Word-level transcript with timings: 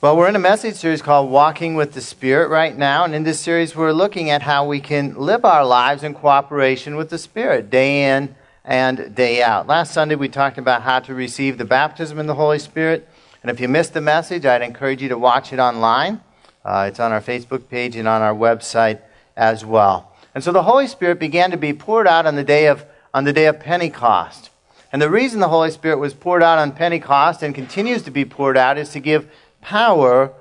Well, 0.00 0.18
we're 0.18 0.28
in 0.28 0.36
a 0.36 0.40
message 0.40 0.74
series 0.74 1.00
called 1.00 1.30
Walking 1.30 1.76
with 1.76 1.92
the 1.92 2.02
Spirit 2.02 2.50
right 2.50 2.76
now, 2.76 3.04
and 3.04 3.14
in 3.14 3.22
this 3.22 3.40
series, 3.40 3.74
we're 3.74 3.92
looking 3.92 4.28
at 4.28 4.42
how 4.42 4.66
we 4.66 4.78
can 4.80 5.14
live 5.14 5.46
our 5.46 5.64
lives 5.64 6.02
in 6.02 6.12
cooperation 6.12 6.96
with 6.96 7.08
the 7.08 7.16
Spirit 7.16 7.70
day 7.70 8.10
in 8.10 8.34
and 8.66 9.14
day 9.14 9.42
out. 9.42 9.66
Last 9.66 9.94
Sunday, 9.94 10.14
we 10.14 10.28
talked 10.28 10.58
about 10.58 10.82
how 10.82 11.00
to 11.00 11.14
receive 11.14 11.56
the 11.56 11.64
baptism 11.64 12.18
in 12.18 12.26
the 12.26 12.34
Holy 12.34 12.58
Spirit, 12.58 13.08
and 13.42 13.50
if 13.50 13.60
you 13.60 13.68
missed 13.68 13.94
the 13.94 14.02
message, 14.02 14.44
I'd 14.44 14.60
encourage 14.60 15.00
you 15.00 15.08
to 15.08 15.16
watch 15.16 15.54
it 15.54 15.58
online. 15.58 16.20
Uh, 16.64 16.86
it's 16.88 17.00
on 17.00 17.10
our 17.10 17.22
Facebook 17.22 17.70
page 17.70 17.96
and 17.96 18.06
on 18.06 18.20
our 18.20 18.34
website 18.34 19.00
as 19.36 19.64
well. 19.64 20.12
And 20.34 20.44
so 20.44 20.52
the 20.52 20.64
Holy 20.64 20.86
Spirit 20.86 21.18
began 21.18 21.50
to 21.50 21.56
be 21.56 21.72
poured 21.72 22.06
out 22.06 22.26
on 22.26 22.34
the 22.34 22.44
day 22.44 22.66
of, 22.66 22.84
on 23.14 23.24
the 23.24 23.32
day 23.32 23.46
of 23.46 23.58
Pentecost. 23.58 24.50
And 24.92 25.02
the 25.02 25.10
reason 25.10 25.40
the 25.40 25.48
Holy 25.48 25.72
Spirit 25.72 25.98
was 25.98 26.14
poured 26.14 26.42
out 26.42 26.58
on 26.58 26.70
Pentecost 26.70 27.42
and 27.42 27.52
continues 27.52 28.02
to 28.02 28.12
be 28.12 28.24
poured 28.24 28.56
out 28.56 28.78
is 28.78 28.90
to 28.90 29.00
give 29.00 29.28
power 29.64 30.32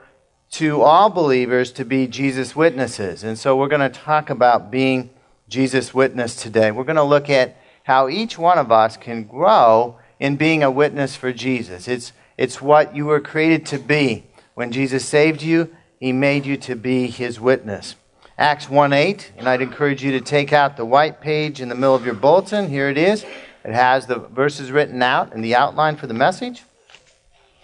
to 0.51 0.81
all 0.81 1.09
believers 1.09 1.71
to 1.71 1.85
be 1.85 2.05
Jesus' 2.05 2.55
witnesses. 2.55 3.23
And 3.23 3.39
so 3.39 3.55
we're 3.55 3.70
going 3.70 3.89
to 3.91 3.99
talk 3.99 4.29
about 4.29 4.70
being 4.70 5.09
Jesus' 5.49 5.93
witness 5.93 6.35
today. 6.35 6.70
We're 6.71 6.84
going 6.84 6.98
to 6.98 7.03
look 7.03 7.29
at 7.29 7.57
how 7.84 8.09
each 8.09 8.38
one 8.38 8.59
of 8.59 8.71
us 8.71 8.98
can 8.98 9.23
grow 9.23 9.98
in 10.20 10.35
being 10.35 10.62
a 10.62 10.70
witness 10.70 11.15
for 11.15 11.34
Jesus. 11.34 11.88
It's, 11.88 12.12
it's 12.38 12.62
what 12.62 12.95
you 12.95 13.05
were 13.05 13.20
created 13.20 13.65
to 13.67 13.79
be. 13.79 14.25
When 14.53 14.71
Jesus 14.71 15.05
saved 15.05 15.41
you, 15.41 15.76
he 15.99 16.12
made 16.12 16.45
you 16.45 16.57
to 16.57 16.76
be 16.76 17.07
his 17.07 17.40
witness. 17.40 17.95
Acts 18.37 18.70
1 18.70 18.93
8, 18.93 19.34
and 19.37 19.48
I'd 19.48 19.62
encourage 19.62 20.03
you 20.03 20.12
to 20.12 20.21
take 20.21 20.53
out 20.53 20.76
the 20.76 20.85
white 20.85 21.21
page 21.21 21.62
in 21.62 21.70
the 21.70 21.76
middle 21.76 21.95
of 21.95 22.05
your 22.05 22.13
bulletin. 22.13 22.70
Here 22.70 22.90
it 22.90 22.98
is. 22.98 23.23
It 23.63 23.73
has 23.73 24.05
the 24.05 24.20
verses 24.20 24.71
written 24.71 25.01
out 25.01 25.34
and 25.34 25.43
the 25.43 25.55
outline 25.55 25.95
for 25.95 26.07
the 26.07 26.13
message. 26.13 26.63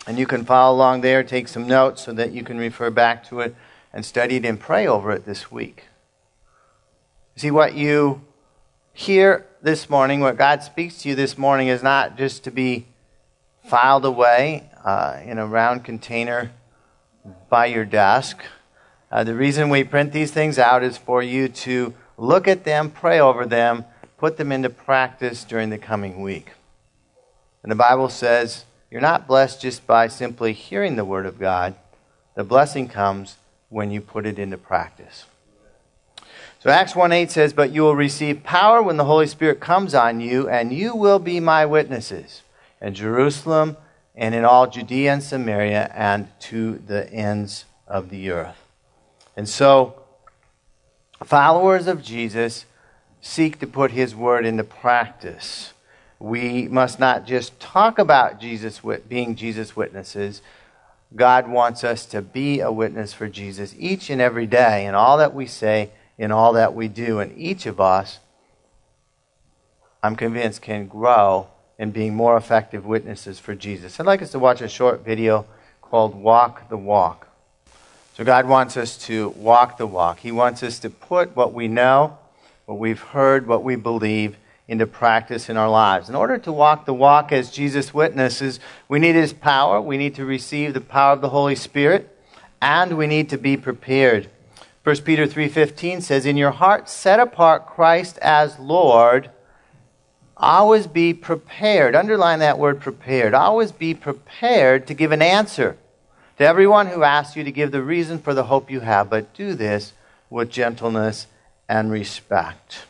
And 0.10 0.18
you 0.18 0.26
can 0.26 0.44
follow 0.44 0.76
along 0.76 1.02
there, 1.02 1.22
take 1.24 1.48
some 1.48 1.68
notes 1.68 2.02
so 2.06 2.14
that 2.14 2.32
you 2.32 2.44
can 2.44 2.58
refer 2.58 2.90
back 2.90 3.24
to 3.26 3.42
it 3.42 3.56
and 3.94 4.04
study 4.04 4.38
it 4.38 4.44
and 4.44 4.60
pray 4.60 4.88
over 4.88 5.12
it 5.12 5.28
this 5.28 5.52
week. 5.52 5.84
See, 7.36 7.52
what 7.52 7.76
you 7.76 8.24
hear 8.92 9.46
this 9.62 9.88
morning, 9.88 10.20
what 10.20 10.36
God 10.36 10.64
speaks 10.64 11.04
to 11.04 11.10
you 11.10 11.14
this 11.14 11.38
morning, 11.38 11.68
is 11.68 11.84
not 11.84 12.18
just 12.18 12.44
to 12.46 12.50
be 12.50 12.88
filed 13.64 14.04
away 14.04 14.72
uh, 14.84 15.20
in 15.24 15.38
a 15.38 15.46
round 15.46 15.84
container 15.84 16.54
by 17.48 17.68
your 17.68 17.86
desk. 17.86 18.42
Uh, 19.12 19.24
the 19.24 19.36
reason 19.36 19.70
we 19.70 19.84
print 19.84 20.12
these 20.12 20.32
things 20.32 20.58
out 20.58 20.82
is 20.82 20.98
for 20.98 21.22
you 21.22 21.48
to 21.50 21.94
look 22.18 22.48
at 22.48 22.64
them, 22.64 22.90
pray 22.90 23.20
over 23.20 23.46
them, 23.46 23.86
put 24.18 24.38
them 24.38 24.52
into 24.52 24.72
practice 24.72 25.44
during 25.44 25.70
the 25.70 25.78
coming 25.78 26.20
week. 26.20 26.54
And 27.62 27.72
the 27.72 27.76
Bible 27.76 28.10
says, 28.10 28.66
you're 28.92 29.02
not 29.02 29.28
blessed 29.28 29.62
just 29.62 29.86
by 29.86 30.08
simply 30.08 30.54
hearing 30.54 30.96
the 30.96 31.06
Word 31.06 31.26
of 31.26 31.40
God. 31.40 31.76
The 32.36 32.44
blessing 32.44 32.88
comes 32.88 33.38
when 33.70 33.92
you 33.92 34.02
put 34.02 34.26
it 34.26 34.40
into 34.40 34.58
practice. 34.58 35.26
So 36.60 36.70
Acts 36.70 36.96
1 36.96 37.12
8 37.12 37.32
says, 37.32 37.54
But 37.54 37.72
you 37.72 37.84
will 37.84 37.96
receive 37.96 38.44
power 38.44 38.82
when 38.82 38.98
the 38.98 39.06
Holy 39.06 39.28
Spirit 39.28 39.60
comes 39.60 39.94
on 39.94 40.20
you, 40.20 40.50
and 40.50 40.74
you 40.74 40.96
will 40.96 41.20
be 41.20 41.40
my 41.40 41.66
witnesses 41.66 42.42
in 42.82 42.94
Jerusalem 42.96 43.78
and 44.16 44.36
in 44.36 44.44
all 44.44 44.68
Judea 44.68 45.14
and 45.14 45.24
Samaria 45.24 45.92
and 45.94 46.28
to 46.42 46.80
the 46.86 47.12
ends 47.14 47.66
of 47.88 48.10
the 48.10 48.30
earth. 48.32 48.58
And 49.38 49.48
so, 49.48 50.02
followers 51.24 51.88
of 51.88 52.04
Jesus 52.04 52.66
seek 53.22 53.60
to 53.60 53.68
put 53.68 53.92
his 53.92 54.16
word 54.16 54.46
into 54.46 54.64
practice 54.64 55.74
we 56.20 56.68
must 56.68 57.00
not 57.00 57.26
just 57.26 57.60
talk 57.60 57.98
about 57.98 58.42
Jesus 58.42 58.82
being 59.08 59.36
Jesus 59.36 59.76
witnesses. 59.76 60.42
God 61.16 61.48
wants 61.48 61.84
us 61.84 62.06
to 62.08 62.22
be 62.22 62.60
a 62.60 62.72
witness 62.72 63.14
for 63.14 63.30
Jesus 63.30 63.74
each 63.78 64.10
and 64.10 64.22
every 64.22 64.46
day 64.46 64.86
in 64.86 64.96
all 64.96 65.18
that 65.18 65.34
we 65.34 65.48
say, 65.48 65.92
in 66.18 66.32
all 66.32 66.54
that 66.54 66.76
we 66.76 66.90
do. 66.90 67.20
And 67.20 67.36
each 67.38 67.66
of 67.66 67.80
us, 67.80 68.20
I'm 70.04 70.18
convinced, 70.18 70.62
can 70.62 70.88
grow 70.88 71.48
in 71.78 71.92
being 71.92 72.14
more 72.14 72.36
effective 72.36 72.86
witnesses 72.86 73.40
for 73.40 73.56
Jesus. 73.56 74.00
I'd 74.00 74.06
like 74.06 74.22
us 74.22 74.32
to 74.32 74.40
watch 74.40 74.60
a 74.60 74.68
short 74.68 75.06
video 75.06 75.46
called 75.82 76.14
Walk 76.14 76.68
the 76.70 76.78
Walk. 76.78 77.28
So, 78.16 78.26
God 78.26 78.46
wants 78.50 78.76
us 78.76 78.98
to 79.06 79.30
walk 79.30 79.78
the 79.78 79.88
walk. 79.88 80.20
He 80.20 80.34
wants 80.34 80.62
us 80.62 80.80
to 80.80 80.90
put 80.90 81.38
what 81.38 81.54
we 81.54 81.70
know, 81.70 82.18
what 82.66 82.78
we've 82.78 83.00
heard, 83.00 83.48
what 83.48 83.64
we 83.64 83.78
believe 83.78 84.36
into 84.70 84.86
practice 84.86 85.50
in 85.50 85.58
our 85.58 85.70
lives. 85.70 86.10
In 86.10 86.16
order 86.16 86.38
to 86.38 86.52
walk 86.52 86.86
the 86.86 86.94
walk 86.94 87.32
as 87.32 87.50
Jesus 87.50 87.92
witnesses, 87.92 88.60
we 88.88 89.00
need 89.00 89.16
his 89.16 89.34
power, 89.34 89.82
we 89.82 89.98
need 89.98 90.14
to 90.16 90.26
receive 90.26 90.76
the 90.76 90.80
power 90.80 91.14
of 91.14 91.22
the 91.22 91.30
Holy 91.30 91.56
Spirit, 91.56 92.16
and 92.62 92.96
we 92.96 93.08
need 93.08 93.30
to 93.30 93.38
be 93.38 93.58
prepared. 93.58 94.30
1 94.84 95.04
Peter 95.04 95.26
3:15 95.26 96.02
says, 96.02 96.26
"In 96.26 96.38
your 96.38 96.52
heart 96.52 96.88
set 96.88 97.20
apart 97.20 97.66
Christ 97.66 98.20
as 98.22 98.60
Lord, 98.60 99.32
always 100.38 100.86
be 100.86 101.16
prepared." 101.16 101.96
Underline 101.96 102.38
that 102.40 102.60
word 102.60 102.80
prepared. 102.80 103.34
Always 103.34 103.72
be 103.72 103.96
prepared 103.96 104.86
to 104.86 104.94
give 104.94 105.12
an 105.12 105.24
answer 105.24 105.78
to 106.38 106.46
everyone 106.46 106.88
who 106.88 107.04
asks 107.04 107.36
you 107.36 107.44
to 107.44 107.52
give 107.52 107.72
the 107.72 107.82
reason 107.82 108.20
for 108.20 108.36
the 108.36 108.44
hope 108.44 108.70
you 108.70 108.82
have, 108.82 109.10
but 109.10 109.34
do 109.34 109.56
this 109.56 109.94
with 110.30 110.52
gentleness 110.52 111.26
and 111.68 111.92
respect. 111.92 112.86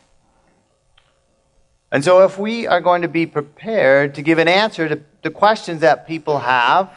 And 1.92 2.04
so, 2.04 2.24
if 2.24 2.38
we 2.38 2.66
are 2.66 2.80
going 2.80 3.02
to 3.02 3.08
be 3.08 3.26
prepared 3.26 4.14
to 4.14 4.22
give 4.22 4.38
an 4.38 4.48
answer 4.48 4.88
to 4.88 5.00
the 5.22 5.30
questions 5.30 5.80
that 5.80 6.06
people 6.06 6.38
have, 6.38 6.90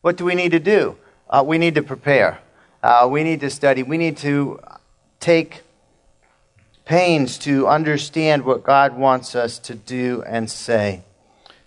what 0.00 0.16
do 0.16 0.24
we 0.24 0.34
need 0.34 0.50
to 0.50 0.58
do? 0.58 0.96
Uh, 1.30 1.44
we 1.46 1.58
need 1.58 1.76
to 1.76 1.82
prepare. 1.82 2.40
Uh, 2.82 3.08
we 3.10 3.22
need 3.22 3.40
to 3.40 3.50
study. 3.50 3.82
We 3.84 3.98
need 3.98 4.16
to 4.18 4.60
take 5.20 5.62
pains 6.84 7.38
to 7.38 7.68
understand 7.68 8.44
what 8.44 8.64
God 8.64 8.96
wants 8.96 9.36
us 9.36 9.58
to 9.60 9.74
do 9.74 10.24
and 10.26 10.50
say. 10.50 11.02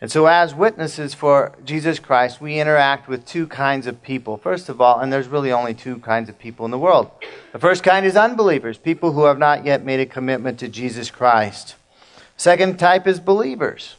And 0.02 0.12
so, 0.12 0.26
as 0.26 0.54
witnesses 0.54 1.14
for 1.14 1.56
Jesus 1.64 2.00
Christ, 2.00 2.42
we 2.42 2.60
interact 2.60 3.08
with 3.08 3.26
two 3.26 3.48
kinds 3.48 3.88
of 3.88 4.04
people. 4.04 4.36
First 4.36 4.68
of 4.68 4.82
all, 4.82 5.00
and 5.00 5.12
there's 5.12 5.30
really 5.30 5.54
only 5.54 5.74
two 5.74 6.00
kinds 6.00 6.28
of 6.28 6.38
people 6.38 6.66
in 6.66 6.72
the 6.72 6.78
world. 6.78 7.10
The 7.54 7.60
first 7.60 7.82
kind 7.82 8.06
is 8.06 8.18
unbelievers, 8.18 8.78
people 8.78 9.14
who 9.14 9.24
have 9.24 9.40
not 9.40 9.66
yet 9.66 9.86
made 9.86 10.02
a 10.02 10.06
commitment 10.06 10.60
to 10.60 10.68
Jesus 10.68 11.10
Christ. 11.10 11.76
Second 12.38 12.78
type 12.78 13.08
is 13.08 13.20
believers. 13.20 13.96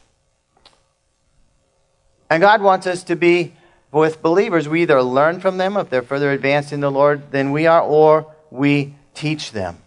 And 2.29 2.41
God 2.41 2.61
wants 2.61 2.87
us 2.87 3.05
to 3.05 3.17
be 3.17 3.55
with 3.93 4.21
believers. 4.21 4.69
We 4.69 4.83
either 4.83 5.03
learn 5.03 5.41
from 5.41 5.59
them 5.59 5.77
if 5.77 5.91
they're 5.91 6.03
further 6.03 6.31
advanced 6.33 6.73
in 6.73 6.81
the 6.81 6.91
Lord 6.91 7.31
than 7.31 7.53
we 7.53 7.67
are, 7.67 7.81
or 7.81 8.27
we 8.51 8.95
teach 9.15 9.53
them, 9.53 9.79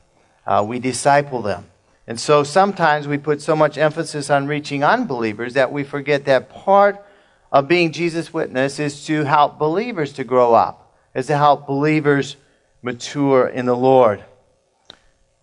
uh, 0.47 0.65
we 0.67 0.79
disciple 0.79 1.41
them. 1.41 1.65
And 2.07 2.19
so 2.19 2.43
sometimes 2.43 3.07
we 3.07 3.19
put 3.19 3.41
so 3.41 3.55
much 3.55 3.77
emphasis 3.77 4.31
on 4.31 4.47
reaching 4.47 4.83
unbelievers 4.83 5.53
that 5.53 5.71
we 5.71 5.83
forget 5.83 6.25
that 6.25 6.49
part 6.49 7.05
of 7.51 7.67
being 7.67 7.91
Jesus' 7.91 8.33
witness 8.33 8.79
is 8.79 9.05
to 9.05 9.25
help 9.25 9.59
believers 9.59 10.13
to 10.13 10.23
grow 10.23 10.53
up, 10.55 10.97
is 11.13 11.27
to 11.27 11.37
help 11.37 11.67
believers 11.67 12.35
mature 12.81 13.47
in 13.47 13.65
the 13.65 13.75
Lord. 13.75 14.23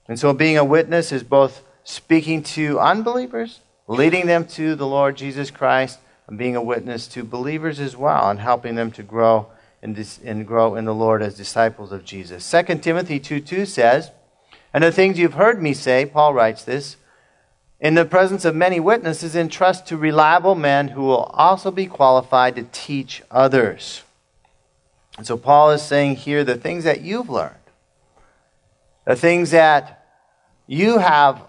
And 0.09 0.19
so 0.19 0.33
being 0.33 0.57
a 0.57 0.65
witness 0.65 1.13
is 1.13 1.23
both 1.23 1.63
speaking 1.87 2.43
to 2.43 2.81
unbelievers, 2.81 3.61
leading 3.87 4.27
them 4.27 4.45
to 4.45 4.75
the 4.75 4.87
Lord 4.87 5.17
Jesus 5.17 5.53
Christ, 5.53 6.01
and 6.27 6.37
being 6.37 6.57
a 6.57 6.63
witness 6.63 7.07
to 7.07 7.23
believers 7.23 7.79
as 7.79 7.97
well, 7.97 8.29
and 8.29 8.41
helping 8.41 8.75
them 8.75 8.91
to 8.91 9.05
grow 9.05 9.47
and, 9.83 10.19
and 10.25 10.45
grow 10.45 10.75
in 10.75 10.85
the 10.85 10.95
Lord 10.95 11.23
as 11.23 11.37
disciples 11.37 11.93
of 11.93 12.05
Jesus. 12.05 12.51
2 12.51 12.79
Timothy 12.79 13.21
2 13.21 13.39
2 13.39 13.65
says, 13.65 14.11
And 14.75 14.83
the 14.83 14.91
things 14.91 15.17
you've 15.17 15.35
heard 15.35 15.63
me 15.63 15.73
say, 15.73 16.05
Paul 16.05 16.35
writes 16.35 16.65
this, 16.65 16.97
in 17.79 17.95
the 17.95 18.05
presence 18.05 18.45
of 18.45 18.57
many 18.57 18.81
witnesses, 18.81 19.37
entrust 19.37 19.87
to 19.87 19.97
reliable 19.97 20.57
men 20.57 20.89
who 20.89 21.03
will 21.03 21.25
also 21.35 21.71
be 21.71 21.87
qualified 21.87 22.57
to 22.57 22.65
teach 22.73 23.23
others. 23.31 24.03
And 25.17 25.27
so 25.27 25.37
Paul 25.37 25.71
is 25.71 25.83
saying 25.83 26.17
here 26.17 26.43
the 26.43 26.57
things 26.57 26.83
that 26.83 27.03
you've 27.03 27.31
learned, 27.31 27.55
the 29.05 29.15
things 29.15 29.53
that 29.53 30.05
you 30.67 30.99
have 30.99 31.41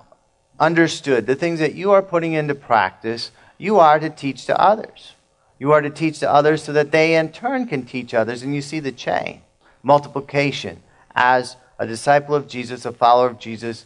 understood, 0.59 1.25
the 1.25 1.35
things 1.35 1.59
that 1.59 1.75
you 1.75 1.91
are 1.91 2.01
putting 2.01 2.33
into 2.33 2.55
practice, 2.55 3.31
you 3.57 3.79
are 3.79 3.99
to 3.99 4.09
teach 4.09 4.45
to 4.45 4.59
others. 4.59 5.13
You 5.59 5.71
are 5.71 5.81
to 5.81 5.89
teach 5.89 6.19
to 6.19 6.31
others 6.31 6.63
so 6.63 6.73
that 6.73 6.91
they 6.91 7.15
in 7.15 7.31
turn 7.31 7.67
can 7.67 7.85
teach 7.85 8.13
others. 8.13 8.43
And 8.43 8.53
you 8.53 8.61
see 8.61 8.79
the 8.79 8.91
chain 8.91 9.41
multiplication. 9.83 10.81
As 11.15 11.55
a 11.79 11.87
disciple 11.87 12.35
of 12.35 12.47
Jesus, 12.47 12.85
a 12.85 12.91
follower 12.91 13.27
of 13.27 13.39
Jesus, 13.39 13.85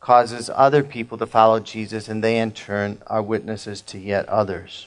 causes 0.00 0.48
other 0.54 0.84
people 0.84 1.18
to 1.18 1.26
follow 1.26 1.58
Jesus, 1.58 2.08
and 2.08 2.22
they 2.22 2.38
in 2.38 2.52
turn 2.52 3.02
are 3.08 3.20
witnesses 3.20 3.80
to 3.82 3.98
yet 3.98 4.28
others. 4.28 4.86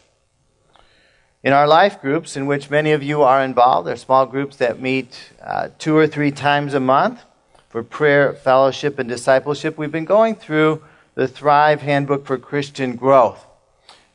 In 1.44 1.52
our 1.52 1.68
life 1.68 2.02
groups, 2.02 2.38
in 2.38 2.46
which 2.46 2.70
many 2.70 2.92
of 2.92 3.04
you 3.04 3.22
are 3.24 3.44
involved, 3.44 3.88
they're 3.88 3.98
small 3.98 4.26
groups 4.26 4.56
that 4.58 4.82
meet 4.82 5.32
uh, 5.44 5.70
two 5.78 5.96
or 5.98 6.08
three 6.08 6.32
times 6.32 6.74
a 6.74 6.80
month 6.80 7.22
for 7.70 7.84
prayer, 7.84 8.34
fellowship, 8.34 8.98
and 8.98 9.08
discipleship, 9.08 9.78
we've 9.78 9.92
been 9.92 10.04
going 10.04 10.36
through 10.36 10.84
the 11.14 11.28
Thrive 11.28 11.82
Handbook 11.82 12.26
for 12.26 12.38
Christian 12.38 12.96
Growth. 12.96 13.46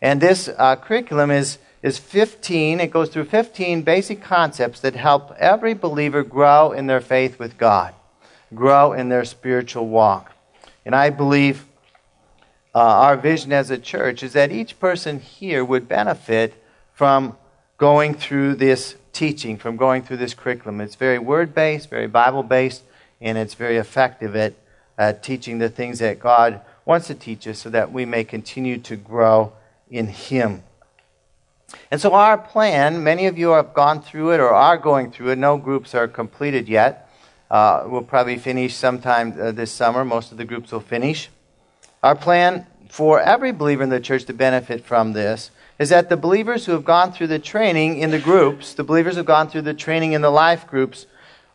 And 0.02 0.20
this 0.20 0.48
uh, 0.58 0.74
curriculum 0.76 1.30
is, 1.30 1.58
is 1.80 1.96
15. 1.98 2.80
It 2.80 2.90
goes 2.90 3.10
through 3.10 3.26
15 3.26 3.82
basic 3.82 4.20
concepts 4.20 4.80
that 4.80 4.96
help 4.96 5.32
every 5.38 5.72
believer 5.72 6.24
grow 6.24 6.72
in 6.72 6.88
their 6.88 7.00
faith 7.00 7.38
with 7.38 7.56
God, 7.56 7.94
grow 8.54 8.92
in 8.92 9.08
their 9.08 9.24
spiritual 9.24 9.86
walk. 9.86 10.32
And 10.84 10.94
I 10.94 11.10
believe 11.10 11.64
uh, 12.74 12.80
our 12.80 13.16
vision 13.16 13.52
as 13.52 13.70
a 13.70 13.78
church 13.78 14.24
is 14.24 14.32
that 14.32 14.50
each 14.50 14.80
person 14.80 15.20
here 15.20 15.64
would 15.64 15.88
benefit 15.88 16.54
from 16.92 17.36
going 17.78 18.14
through 18.14 18.56
this 18.56 18.96
teaching, 19.12 19.56
from 19.58 19.76
going 19.76 20.02
through 20.02 20.16
this 20.16 20.34
curriculum. 20.34 20.80
It's 20.80 20.96
very 20.96 21.20
word 21.20 21.54
based, 21.54 21.88
very 21.88 22.08
Bible 22.08 22.42
based, 22.42 22.82
and 23.24 23.38
it's 23.38 23.54
very 23.54 23.78
effective 23.78 24.36
at, 24.36 24.52
at 24.98 25.22
teaching 25.22 25.58
the 25.58 25.70
things 25.70 25.98
that 25.98 26.20
God 26.20 26.60
wants 26.84 27.06
to 27.06 27.14
teach 27.14 27.48
us 27.48 27.58
so 27.58 27.70
that 27.70 27.90
we 27.90 28.04
may 28.04 28.22
continue 28.22 28.76
to 28.78 28.96
grow 28.96 29.54
in 29.90 30.08
Him. 30.08 30.62
And 31.90 32.00
so, 32.00 32.12
our 32.12 32.36
plan, 32.36 33.02
many 33.02 33.26
of 33.26 33.38
you 33.38 33.50
have 33.50 33.72
gone 33.72 34.02
through 34.02 34.32
it 34.32 34.40
or 34.40 34.50
are 34.50 34.76
going 34.76 35.10
through 35.10 35.30
it. 35.30 35.38
No 35.38 35.56
groups 35.56 35.94
are 35.94 36.06
completed 36.06 36.68
yet. 36.68 37.10
Uh, 37.50 37.84
we'll 37.86 38.02
probably 38.02 38.36
finish 38.36 38.74
sometime 38.74 39.34
uh, 39.40 39.50
this 39.50 39.72
summer. 39.72 40.04
Most 40.04 40.30
of 40.30 40.38
the 40.38 40.44
groups 40.44 40.70
will 40.70 40.80
finish. 40.80 41.30
Our 42.02 42.14
plan 42.14 42.66
for 42.90 43.20
every 43.20 43.52
believer 43.52 43.82
in 43.82 43.88
the 43.88 44.00
church 44.00 44.26
to 44.26 44.34
benefit 44.34 44.84
from 44.84 45.14
this 45.14 45.50
is 45.78 45.88
that 45.88 46.10
the 46.10 46.16
believers 46.16 46.66
who 46.66 46.72
have 46.72 46.84
gone 46.84 47.10
through 47.12 47.28
the 47.28 47.38
training 47.38 47.98
in 47.98 48.10
the 48.10 48.18
groups, 48.18 48.74
the 48.74 48.84
believers 48.84 49.14
who 49.14 49.20
have 49.20 49.26
gone 49.26 49.48
through 49.48 49.62
the 49.62 49.74
training 49.74 50.12
in 50.12 50.20
the 50.20 50.30
life 50.30 50.66
groups, 50.66 51.06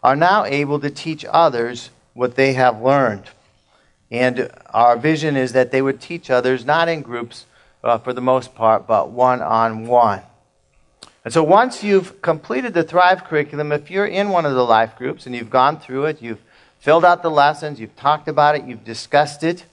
are 0.03 0.15
now 0.15 0.45
able 0.45 0.79
to 0.79 0.89
teach 0.89 1.25
others 1.29 1.89
what 2.13 2.35
they 2.35 2.53
have 2.53 2.81
learned. 2.81 3.25
And 4.11 4.49
our 4.73 4.97
vision 4.97 5.35
is 5.35 5.53
that 5.53 5.71
they 5.71 5.81
would 5.81 6.01
teach 6.01 6.29
others, 6.29 6.65
not 6.65 6.89
in 6.89 7.01
groups 7.01 7.45
uh, 7.83 7.97
for 7.97 8.13
the 8.13 8.21
most 8.21 8.55
part, 8.55 8.87
but 8.87 9.11
one 9.11 9.41
on 9.41 9.85
one. 9.87 10.21
And 11.23 11.33
so 11.33 11.43
once 11.43 11.83
you've 11.83 12.21
completed 12.21 12.73
the 12.73 12.83
Thrive 12.83 13.25
curriculum, 13.25 13.71
if 13.71 13.91
you're 13.91 14.05
in 14.05 14.29
one 14.29 14.45
of 14.45 14.55
the 14.55 14.65
life 14.65 14.95
groups 14.95 15.25
and 15.25 15.35
you've 15.35 15.49
gone 15.49 15.79
through 15.79 16.05
it, 16.05 16.21
you've 16.21 16.41
filled 16.79 17.03
out 17.05 17.21
the 17.21 17.29
lessons, 17.29 17.79
you've 17.79 17.95
talked 17.95 18.27
about 18.27 18.55
it, 18.55 18.63
you've 18.63 18.85
discussed 18.85 19.43
it, 19.43 19.65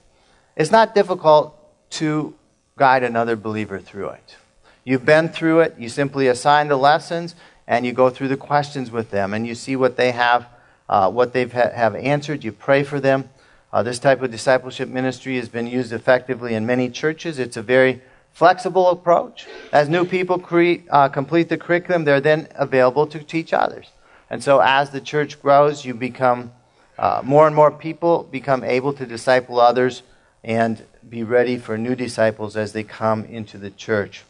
it's 0.55 0.71
not 0.71 0.93
difficult 0.93 1.55
to 1.89 2.35
guide 2.75 3.03
another 3.03 3.35
believer 3.35 3.79
through 3.79 4.09
it. 4.09 4.35
You've 4.83 5.05
been 5.05 5.29
through 5.29 5.61
it, 5.61 5.75
you 5.77 5.89
simply 5.89 6.27
assign 6.27 6.67
the 6.67 6.77
lessons, 6.77 7.33
and 7.67 7.85
you 7.85 7.91
go 7.91 8.09
through 8.09 8.29
the 8.29 8.37
questions 8.37 8.89
with 8.91 9.11
them, 9.11 9.33
and 9.33 9.45
you 9.45 9.53
see 9.53 9.75
what 9.75 9.97
they 9.97 10.11
have, 10.11 10.47
uh, 10.87 11.11
what 11.11 11.33
they 11.33 11.45
ha- 11.45 11.71
have 11.73 11.95
answered. 11.95 12.43
You 12.43 12.51
pray 12.51 12.83
for 12.83 12.99
them. 12.99 13.29
Uh, 13.73 13.83
this 13.83 13.99
type 13.99 14.21
of 14.21 14.31
discipleship 14.31 14.87
ministry 14.87 15.35
has 15.35 15.49
been 15.49 15.67
used 15.67 15.91
effectively 15.91 16.53
in 16.53 16.65
many 16.65 16.89
churches. 16.89 17.37
It's 17.37 17.57
a 17.57 17.61
very 17.61 18.01
flexible 18.31 18.89
approach. 18.89 19.47
As 19.73 19.89
new 19.89 20.05
people 20.05 20.41
uh, 20.89 21.09
complete 21.09 21.49
the 21.49 21.57
curriculum, 21.57 22.05
they're 22.05 22.21
then 22.21 22.47
available 22.55 23.05
to 23.07 23.19
teach 23.19 23.51
others. 23.51 23.87
And 24.29 24.43
so, 24.43 24.59
as 24.59 24.91
the 24.91 25.01
church 25.01 25.41
grows, 25.41 25.83
you 25.83 25.93
become 25.93 26.51
uh, 26.97 27.21
more 27.23 27.47
and 27.47 27.55
more 27.55 27.71
people 27.71 28.23
become 28.23 28.63
able 28.63 28.93
to 28.93 29.05
disciple 29.05 29.59
others 29.59 30.03
and 30.43 30.83
be 31.07 31.23
ready 31.23 31.57
for 31.57 31.77
new 31.77 31.95
disciples 31.95 32.55
as 32.55 32.73
they 32.73 32.83
come 32.83 33.25
into 33.25 33.57
the 33.57 33.71
church. 33.71 34.23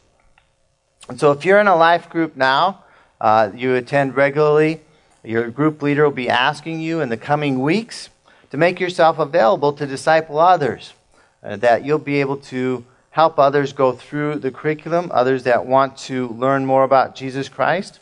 And 1.10 1.20
so, 1.20 1.32
if 1.32 1.46
you're 1.46 1.60
in 1.60 1.68
a 1.68 1.76
life 1.76 2.10
group 2.10 2.36
now, 2.36 2.84
uh, 3.20 3.52
you 3.56 3.76
attend 3.76 4.16
regularly, 4.16 4.82
your 5.24 5.50
group 5.50 5.82
leader 5.82 6.04
will 6.04 6.12
be 6.12 6.30
asking 6.30 6.80
you 6.80 7.02
in 7.02 7.10
the 7.10 7.18
coming 7.18 7.62
weeks 7.62 8.10
to 8.52 8.58
make 8.58 8.80
yourself 8.80 9.20
available 9.20 9.74
to 9.74 9.86
disciple 9.86 10.40
others, 10.40 10.94
uh, 11.44 11.56
that 11.58 11.84
you'll 11.84 12.00
be 12.00 12.22
able 12.22 12.38
to 12.38 12.86
help 13.12 13.40
others 13.40 13.74
go 13.74 13.92
through 13.92 14.36
the 14.36 14.52
curriculum, 14.52 15.10
others 15.14 15.44
that 15.44 15.66
want 15.66 15.98
to 15.98 16.28
learn 16.30 16.66
more 16.66 16.84
about 16.84 17.16
Jesus 17.16 17.50
Christ. 17.50 18.00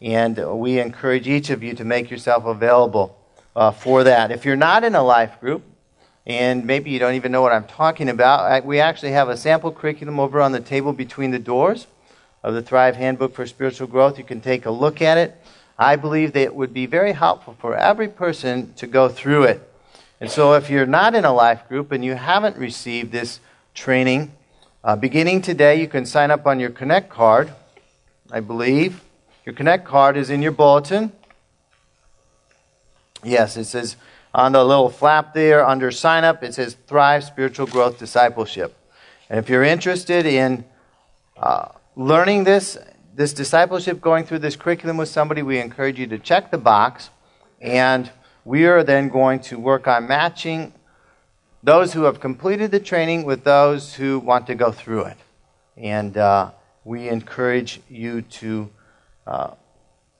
And 0.00 0.38
we 0.60 0.78
encourage 0.78 1.26
each 1.26 1.50
of 1.50 1.62
you 1.62 1.74
to 1.74 1.84
make 1.84 2.08
yourself 2.08 2.44
available 2.46 3.18
uh, 3.56 3.72
for 3.72 4.04
that. 4.04 4.30
If 4.30 4.44
you're 4.44 4.54
not 4.54 4.84
in 4.84 4.94
a 4.94 5.02
life 5.02 5.40
group, 5.40 5.64
and 6.24 6.64
maybe 6.64 6.90
you 6.90 6.98
don't 6.98 7.14
even 7.14 7.32
know 7.32 7.42
what 7.42 7.52
I'm 7.52 7.64
talking 7.64 8.08
about, 8.08 8.64
we 8.64 8.78
actually 8.80 9.12
have 9.12 9.28
a 9.28 9.36
sample 9.36 9.72
curriculum 9.72 10.20
over 10.20 10.40
on 10.40 10.52
the 10.52 10.60
table 10.60 10.92
between 10.92 11.32
the 11.32 11.38
doors 11.38 11.86
of 12.42 12.54
the 12.54 12.62
Thrive 12.62 12.96
Handbook 12.96 13.34
for 13.34 13.46
Spiritual 13.46 13.86
Growth. 13.86 14.18
You 14.18 14.24
can 14.24 14.40
take 14.40 14.66
a 14.66 14.70
look 14.70 15.02
at 15.02 15.18
it. 15.18 15.36
I 15.78 15.96
believe 15.96 16.32
that 16.32 16.42
it 16.42 16.54
would 16.54 16.74
be 16.74 16.86
very 16.86 17.12
helpful 17.12 17.56
for 17.60 17.76
every 17.76 18.08
person 18.08 18.72
to 18.74 18.86
go 18.86 19.08
through 19.08 19.44
it. 19.44 19.62
And 20.20 20.30
so, 20.30 20.54
if 20.54 20.68
you're 20.68 20.86
not 20.86 21.14
in 21.14 21.24
a 21.24 21.32
life 21.32 21.68
group 21.68 21.92
and 21.92 22.04
you 22.04 22.14
haven't 22.14 22.56
received 22.56 23.12
this 23.12 23.38
training, 23.74 24.32
uh, 24.82 24.96
beginning 24.96 25.42
today, 25.42 25.80
you 25.80 25.86
can 25.86 26.04
sign 26.04 26.30
up 26.30 26.46
on 26.46 26.58
your 26.58 26.70
Connect 26.70 27.08
card, 27.08 27.52
I 28.32 28.40
believe. 28.40 29.02
Your 29.44 29.54
Connect 29.54 29.84
card 29.84 30.16
is 30.16 30.30
in 30.30 30.42
your 30.42 30.52
bulletin. 30.52 31.12
Yes, 33.22 33.56
it 33.56 33.64
says 33.64 33.96
on 34.34 34.52
the 34.52 34.64
little 34.64 34.90
flap 34.90 35.34
there 35.34 35.66
under 35.66 35.90
sign 35.90 36.24
up, 36.24 36.42
it 36.42 36.54
says 36.54 36.76
Thrive 36.86 37.24
Spiritual 37.24 37.66
Growth 37.66 37.98
Discipleship. 37.98 38.76
And 39.30 39.38
if 39.38 39.48
you're 39.48 39.64
interested 39.64 40.26
in 40.26 40.64
uh, 41.36 41.68
learning 41.98 42.44
this, 42.44 42.78
this 43.14 43.32
discipleship, 43.32 44.00
going 44.00 44.24
through 44.24 44.38
this 44.38 44.54
curriculum 44.54 44.96
with 44.96 45.08
somebody, 45.08 45.42
we 45.42 45.58
encourage 45.58 45.98
you 45.98 46.06
to 46.06 46.18
check 46.18 46.52
the 46.52 46.58
box. 46.58 47.10
And 47.60 48.10
we 48.44 48.66
are 48.66 48.84
then 48.84 49.08
going 49.08 49.40
to 49.40 49.58
work 49.58 49.88
on 49.88 50.06
matching 50.06 50.72
those 51.64 51.92
who 51.92 52.04
have 52.04 52.20
completed 52.20 52.70
the 52.70 52.78
training 52.78 53.24
with 53.24 53.42
those 53.42 53.94
who 53.94 54.20
want 54.20 54.46
to 54.46 54.54
go 54.54 54.70
through 54.70 55.06
it. 55.06 55.16
And 55.76 56.16
uh, 56.16 56.52
we 56.84 57.08
encourage 57.08 57.80
you 57.90 58.22
to. 58.22 58.70
Uh, 59.26 59.54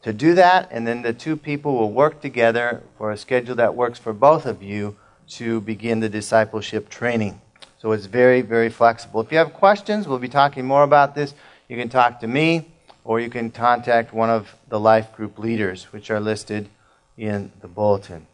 to 0.03 0.13
do 0.13 0.35
that, 0.35 0.69
and 0.71 0.87
then 0.87 1.03
the 1.03 1.13
two 1.13 1.37
people 1.37 1.75
will 1.75 1.91
work 1.91 2.21
together 2.21 2.83
for 2.97 3.11
a 3.11 3.17
schedule 3.17 3.57
that 3.57 3.75
works 3.75 3.99
for 3.99 4.13
both 4.13 4.47
of 4.47 4.63
you 4.63 4.97
to 5.27 5.61
begin 5.63 5.99
the 5.99 6.09
discipleship 6.09 6.89
training. 6.89 7.41
So 7.79 7.93
it's 7.93 8.07
very, 8.07 8.41
very 8.41 8.71
flexible. 8.71 9.21
If 9.21 9.33
you 9.33 9.39
have 9.39 9.53
questions, 9.53 10.07
we'll 10.07 10.19
be 10.19 10.29
talking 10.29 10.65
more 10.65 10.85
about 10.85 11.15
this. 11.15 11.35
You 11.69 11.77
can 11.77 11.89
talk 11.89 12.21
to 12.21 12.27
me, 12.27 12.67
or 13.05 13.21
you 13.21 13.29
can 13.29 13.51
contact 13.51 14.13
one 14.13 14.31
of 14.31 14.55
the 14.69 14.81
life 14.81 15.15
group 15.15 15.39
leaders, 15.39 15.85
which 15.93 16.11
are 16.11 16.21
listed 16.21 16.69
in 17.17 17.53
the 17.61 17.69
bulletin. 17.69 18.27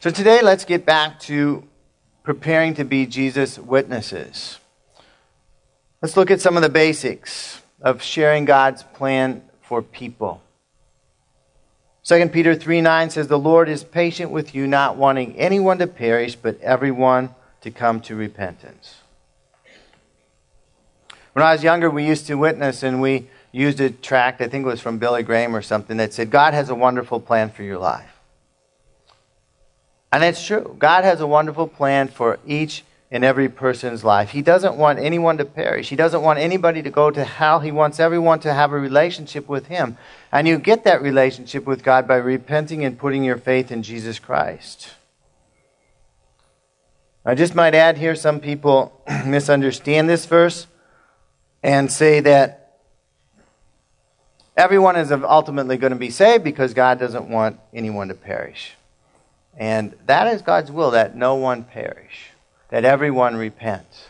So 0.00 0.10
today, 0.10 0.40
let's 0.42 0.64
get 0.64 0.86
back 0.86 1.20
to 1.20 1.64
preparing 2.22 2.74
to 2.74 2.84
be 2.84 3.06
Jesus' 3.06 3.58
witnesses. 3.58 4.58
Let's 6.00 6.16
look 6.16 6.30
at 6.30 6.40
some 6.40 6.56
of 6.56 6.62
the 6.62 6.68
basics 6.68 7.62
of 7.80 8.02
sharing 8.02 8.44
God's 8.46 8.82
plan 8.82 9.42
for 9.60 9.82
people. 9.82 10.42
2 12.04 12.28
Peter 12.28 12.54
3 12.54 12.80
9 12.80 13.10
says, 13.10 13.28
The 13.28 13.38
Lord 13.38 13.68
is 13.68 13.84
patient 13.84 14.30
with 14.30 14.54
you, 14.54 14.66
not 14.66 14.96
wanting 14.96 15.36
anyone 15.36 15.78
to 15.78 15.86
perish, 15.86 16.36
but 16.36 16.60
everyone 16.60 17.34
to 17.62 17.70
come 17.70 18.00
to 18.02 18.14
repentance. 18.14 18.96
When 21.34 21.44
I 21.44 21.52
was 21.52 21.64
younger, 21.64 21.90
we 21.90 22.06
used 22.06 22.26
to 22.28 22.36
witness 22.36 22.84
and 22.84 23.02
we 23.02 23.28
used 23.50 23.80
a 23.80 23.90
tract, 23.90 24.40
I 24.40 24.46
think 24.46 24.64
it 24.64 24.68
was 24.68 24.80
from 24.80 24.98
Billy 24.98 25.24
Graham 25.24 25.54
or 25.54 25.62
something, 25.62 25.96
that 25.96 26.14
said, 26.14 26.30
God 26.30 26.54
has 26.54 26.70
a 26.70 26.74
wonderful 26.76 27.20
plan 27.20 27.50
for 27.50 27.64
your 27.64 27.78
life. 27.78 28.20
And 30.12 30.22
it's 30.22 30.46
true. 30.46 30.76
God 30.78 31.02
has 31.02 31.20
a 31.20 31.26
wonderful 31.26 31.66
plan 31.66 32.06
for 32.06 32.38
each 32.46 32.84
in 33.10 33.24
every 33.24 33.48
person's 33.48 34.04
life. 34.04 34.30
He 34.30 34.42
doesn't 34.42 34.76
want 34.76 35.00
anyone 35.00 35.36
to 35.38 35.44
perish. 35.44 35.88
He 35.88 35.96
doesn't 35.96 36.22
want 36.22 36.38
anybody 36.38 36.82
to 36.82 36.90
go 36.90 37.10
to 37.10 37.24
hell. 37.24 37.58
He 37.58 37.72
wants 37.72 37.98
everyone 37.98 38.38
to 38.40 38.54
have 38.54 38.72
a 38.72 38.78
relationship 38.78 39.48
with 39.48 39.66
Him. 39.66 39.96
And 40.30 40.46
you 40.46 40.56
get 40.58 40.84
that 40.84 41.02
relationship 41.02 41.66
with 41.66 41.82
God 41.82 42.06
by 42.06 42.16
repenting 42.16 42.84
and 42.84 42.96
putting 42.96 43.24
your 43.24 43.38
faith 43.38 43.72
in 43.72 43.82
Jesus 43.82 44.20
Christ. 44.20 44.90
I 47.24 47.34
just 47.34 47.56
might 47.56 47.74
add 47.74 47.98
here 47.98 48.14
some 48.14 48.38
people 48.38 49.00
misunderstand 49.26 50.08
this 50.08 50.26
verse 50.26 50.68
and 51.64 51.90
say 51.90 52.20
that 52.20 52.78
everyone 54.54 54.96
is 54.96 55.10
ultimately 55.10 55.78
going 55.78 55.94
to 55.94 55.98
be 55.98 56.10
saved 56.10 56.44
because 56.44 56.74
God 56.74 57.00
doesn't 57.00 57.28
want 57.28 57.58
anyone 57.72 58.08
to 58.08 58.14
perish. 58.14 58.74
And 59.56 59.94
that 60.06 60.32
is 60.32 60.42
God's 60.42 60.70
will, 60.70 60.90
that 60.90 61.16
no 61.16 61.34
one 61.34 61.64
perish 61.64 62.30
that 62.68 62.84
everyone 62.84 63.36
repents. 63.36 64.08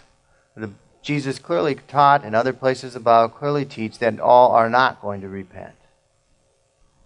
The, 0.57 0.71
Jesus 1.03 1.39
clearly 1.39 1.77
taught, 1.87 2.25
and 2.25 2.35
other 2.35 2.53
places 2.53 2.97
about 2.97 3.37
clearly 3.37 3.65
teach, 3.65 3.99
that 3.99 4.19
all 4.19 4.53
are 4.53 4.71
not 4.71 5.01
going 5.01 5.21
to 5.21 5.29
repent. 5.29 5.75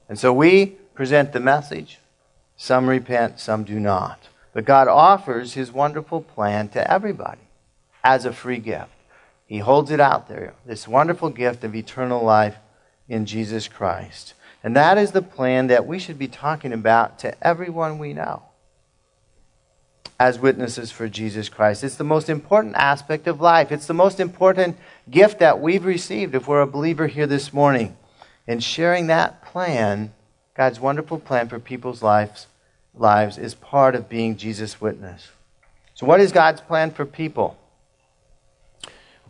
And 0.08 0.18
so 0.18 0.32
we 0.32 0.66
present 0.94 1.32
the 1.32 1.40
message. 1.40 1.98
Some 2.56 2.88
repent, 2.88 3.38
some 3.38 3.64
do 3.64 3.78
not. 3.78 4.28
But 4.54 4.64
God 4.64 4.88
offers 4.88 5.54
his 5.54 5.72
wonderful 5.72 6.22
plan 6.22 6.68
to 6.70 6.90
everybody 6.90 7.42
as 8.02 8.24
a 8.24 8.32
free 8.32 8.58
gift. 8.58 8.92
He 9.48 9.58
holds 9.58 9.90
it 9.90 9.98
out 9.98 10.28
there, 10.28 10.54
this 10.64 10.86
wonderful 10.86 11.30
gift 11.30 11.64
of 11.64 11.74
eternal 11.74 12.22
life 12.22 12.56
in 13.08 13.26
Jesus 13.26 13.66
Christ. 13.66 14.34
And 14.62 14.76
that 14.76 14.98
is 14.98 15.10
the 15.10 15.22
plan 15.22 15.66
that 15.66 15.86
we 15.86 15.98
should 15.98 16.18
be 16.18 16.28
talking 16.28 16.72
about 16.72 17.18
to 17.20 17.34
everyone 17.44 17.98
we 17.98 18.12
know. 18.12 18.44
as 20.20 20.38
witnesses 20.38 20.90
for 20.90 21.08
Jesus 21.08 21.48
Christ. 21.48 21.84
It's 21.84 21.96
the 21.96 22.04
most 22.04 22.28
important 22.28 22.74
aspect 22.76 23.26
of 23.26 23.40
life. 23.40 23.70
It's 23.70 23.86
the 23.86 23.94
most 23.94 24.18
important 24.18 24.76
gift 25.08 25.38
that 25.38 25.60
we've 25.60 25.84
received 25.84 26.34
if 26.34 26.48
we're 26.48 26.60
a 26.60 26.66
believer 26.66 27.06
here 27.06 27.26
this 27.26 27.52
morning. 27.52 27.96
And 28.46 28.62
sharing 28.62 29.06
that 29.06 29.44
plan, 29.44 30.12
God's 30.56 30.80
wonderful 30.80 31.20
plan 31.20 31.48
for 31.48 31.60
people's 31.60 32.02
lives, 32.02 32.48
lives 32.94 33.38
is 33.38 33.54
part 33.54 33.94
of 33.94 34.08
being 34.08 34.36
Jesus' 34.36 34.80
witness. 34.80 35.28
So 35.94 36.04
what 36.04 36.20
is 36.20 36.32
God's 36.32 36.60
plan 36.60 36.90
for 36.90 37.04
people? 37.04 37.56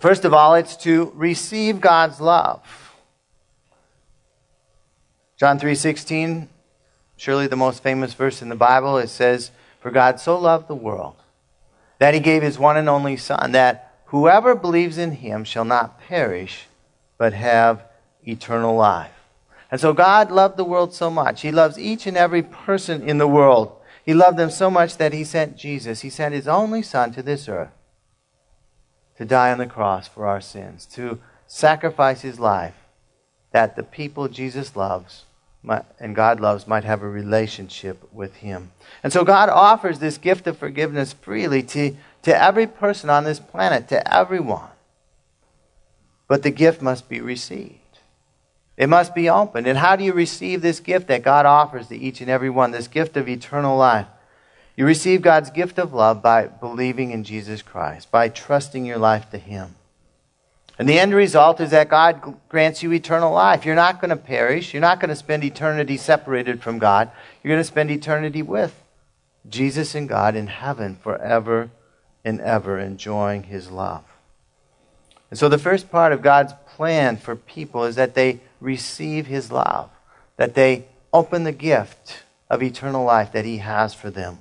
First 0.01 0.25
of 0.25 0.33
all, 0.33 0.55
it's 0.55 0.77
to 0.77 1.13
receive 1.15 1.81
God's 1.81 2.21
love. 2.21 2.63
John 5.37 5.59
3:16, 5.59 6.49
surely 7.17 7.47
the 7.47 7.57
most 7.57 7.83
famous 7.83 8.15
verse 8.15 8.43
in 8.43 8.49
the 8.49 8.57
Bible, 8.57 8.97
it 8.99 9.09
says, 9.09 9.51
"For 9.81 9.91
God 9.91 10.21
so 10.21 10.39
loved 10.39 10.69
the 10.69 10.75
world 10.75 11.17
that 11.99 12.15
he 12.15 12.21
gave 12.21 12.43
his 12.43 12.59
one 12.59 12.77
and 12.77 12.89
only 12.89 13.17
son 13.17 13.53
that 13.53 13.93
whoever 14.07 14.55
believes 14.55 14.99
in 14.99 15.13
him 15.13 15.45
shall 15.45 15.65
not 15.65 16.01
perish 16.01 16.69
but 17.17 17.33
have 17.33 17.83
eternal 18.27 18.77
life." 18.77 19.13
And 19.71 19.81
so 19.81 19.93
God 19.93 20.31
loved 20.31 20.57
the 20.57 20.65
world 20.65 20.95
so 20.95 21.11
much. 21.11 21.43
He 21.43 21.53
loves 21.53 21.79
each 21.79 22.07
and 22.07 22.17
every 22.17 22.43
person 22.43 23.03
in 23.03 23.19
the 23.19 23.29
world. 23.29 23.73
He 24.05 24.15
loved 24.15 24.39
them 24.39 24.51
so 24.51 24.71
much 24.71 24.97
that 24.97 25.13
he 25.13 25.25
sent 25.25 25.57
Jesus. 25.57 26.01
He 26.01 26.11
sent 26.11 26.35
his 26.35 26.49
only 26.49 26.83
son 26.83 27.13
to 27.13 27.23
this 27.23 27.49
earth 27.49 27.71
to 29.19 29.25
die 29.25 29.53
on 29.53 29.59
the 29.59 29.67
cross 29.67 30.09
for 30.09 30.27
our 30.27 30.41
sins, 30.41 30.87
to 30.87 31.19
sacrifice 31.47 32.23
his 32.23 32.41
life 32.41 32.75
that 33.53 33.77
the 33.77 33.83
people 33.83 34.29
Jesus 34.29 34.75
loves 34.75 35.25
and 35.99 36.15
God 36.15 36.41
loves 36.41 36.67
might 36.67 36.85
have 36.85 37.03
a 37.03 37.09
relationship 37.09 38.09
with 38.13 38.37
him. 38.37 38.71
And 39.03 39.13
so 39.13 39.25
God 39.25 39.49
offers 39.49 39.99
this 39.99 40.17
gift 40.17 40.47
of 40.47 40.57
forgiveness 40.57 41.13
freely 41.13 41.63
to, 41.65 41.97
to 42.23 42.43
every 42.43 42.67
person 42.67 43.11
on 43.11 43.25
this 43.25 43.41
planet, 43.41 43.89
to 43.89 44.15
everyone. 44.15 44.71
But 46.29 46.43
the 46.43 46.51
gift 46.51 46.81
must 46.81 47.09
be 47.09 47.21
received. 47.21 47.75
It 48.77 48.89
must 48.89 49.15
be 49.15 49.29
opened. 49.29 49.67
And 49.67 49.79
how 49.79 49.97
do 49.97 50.05
you 50.05 50.13
receive 50.13 50.63
this 50.63 50.79
gift 50.79 51.09
that 51.09 51.25
God 51.25 51.45
offers 51.45 51.89
to 51.89 51.97
each 51.99 52.21
and 52.21 52.31
every 52.31 52.51
one, 52.51 52.71
this 52.71 52.87
gift 52.87 53.17
of 53.17 53.29
eternal 53.29 53.77
life? 53.77 54.07
You 54.79 54.87
receive 54.87 55.23
God's 55.23 55.51
gift 55.51 55.81
of 55.81 55.93
love 55.93 56.23
by 56.23 56.47
believing 56.47 57.11
in 57.11 57.25
Jesus 57.25 57.63
Christ, 57.63 58.13
by 58.13 58.29
trusting 58.29 58.87
your 58.87 58.97
life 58.97 59.29
to 59.31 59.37
Him. 59.39 59.75
And 60.79 60.89
the 60.89 61.01
end 61.01 61.13
result 61.13 61.61
is 61.61 61.73
that 61.73 61.89
God 61.89 62.37
grants 62.49 62.81
you 62.81 62.93
eternal 62.93 63.33
life. 63.33 63.67
You're 63.67 63.75
not 63.75 64.01
going 64.01 64.11
to 64.11 64.17
perish. 64.17 64.73
You're 64.73 64.81
not 64.81 65.01
going 65.01 65.09
to 65.09 65.17
spend 65.17 65.43
eternity 65.43 65.97
separated 65.97 66.63
from 66.63 66.79
God. 66.79 67.11
You're 67.43 67.51
going 67.51 67.61
to 67.61 67.65
spend 67.65 67.91
eternity 67.91 68.41
with 68.41 68.81
Jesus 69.49 69.97
and 69.97 70.09
God 70.09 70.37
in 70.37 70.47
heaven 70.47 70.95
forever 70.95 71.71
and 72.25 72.41
ever, 72.41 72.79
enjoying 72.79 73.43
His 73.43 73.73
love. 73.73 74.05
And 75.31 75.41
so 75.41 75.49
the 75.49 75.59
first 75.59 75.91
part 75.91 76.13
of 76.13 76.23
God's 76.23 76.53
plan 76.77 77.17
for 77.17 77.35
people 77.35 77.83
is 77.83 77.97
that 77.97 78.15
they 78.15 78.39
receive 78.61 79.27
His 79.27 79.51
love, 79.51 79.91
that 80.37 80.55
they 80.55 80.87
open 81.13 81.43
the 81.43 81.51
gift 81.51 82.23
of 82.49 82.63
eternal 82.63 83.05
life 83.05 83.33
that 83.33 83.45
He 83.45 83.57
has 83.57 83.93
for 83.93 84.09
them. 84.09 84.39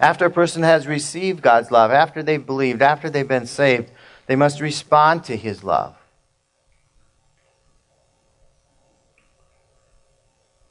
After 0.00 0.26
a 0.26 0.30
person 0.30 0.62
has 0.62 0.86
received 0.86 1.42
God's 1.42 1.70
love, 1.70 1.90
after 1.90 2.22
they've 2.22 2.44
believed, 2.44 2.82
after 2.82 3.10
they've 3.10 3.26
been 3.26 3.46
saved, 3.46 3.90
they 4.26 4.36
must 4.36 4.60
respond 4.60 5.24
to 5.24 5.36
his 5.36 5.62
love. 5.64 5.96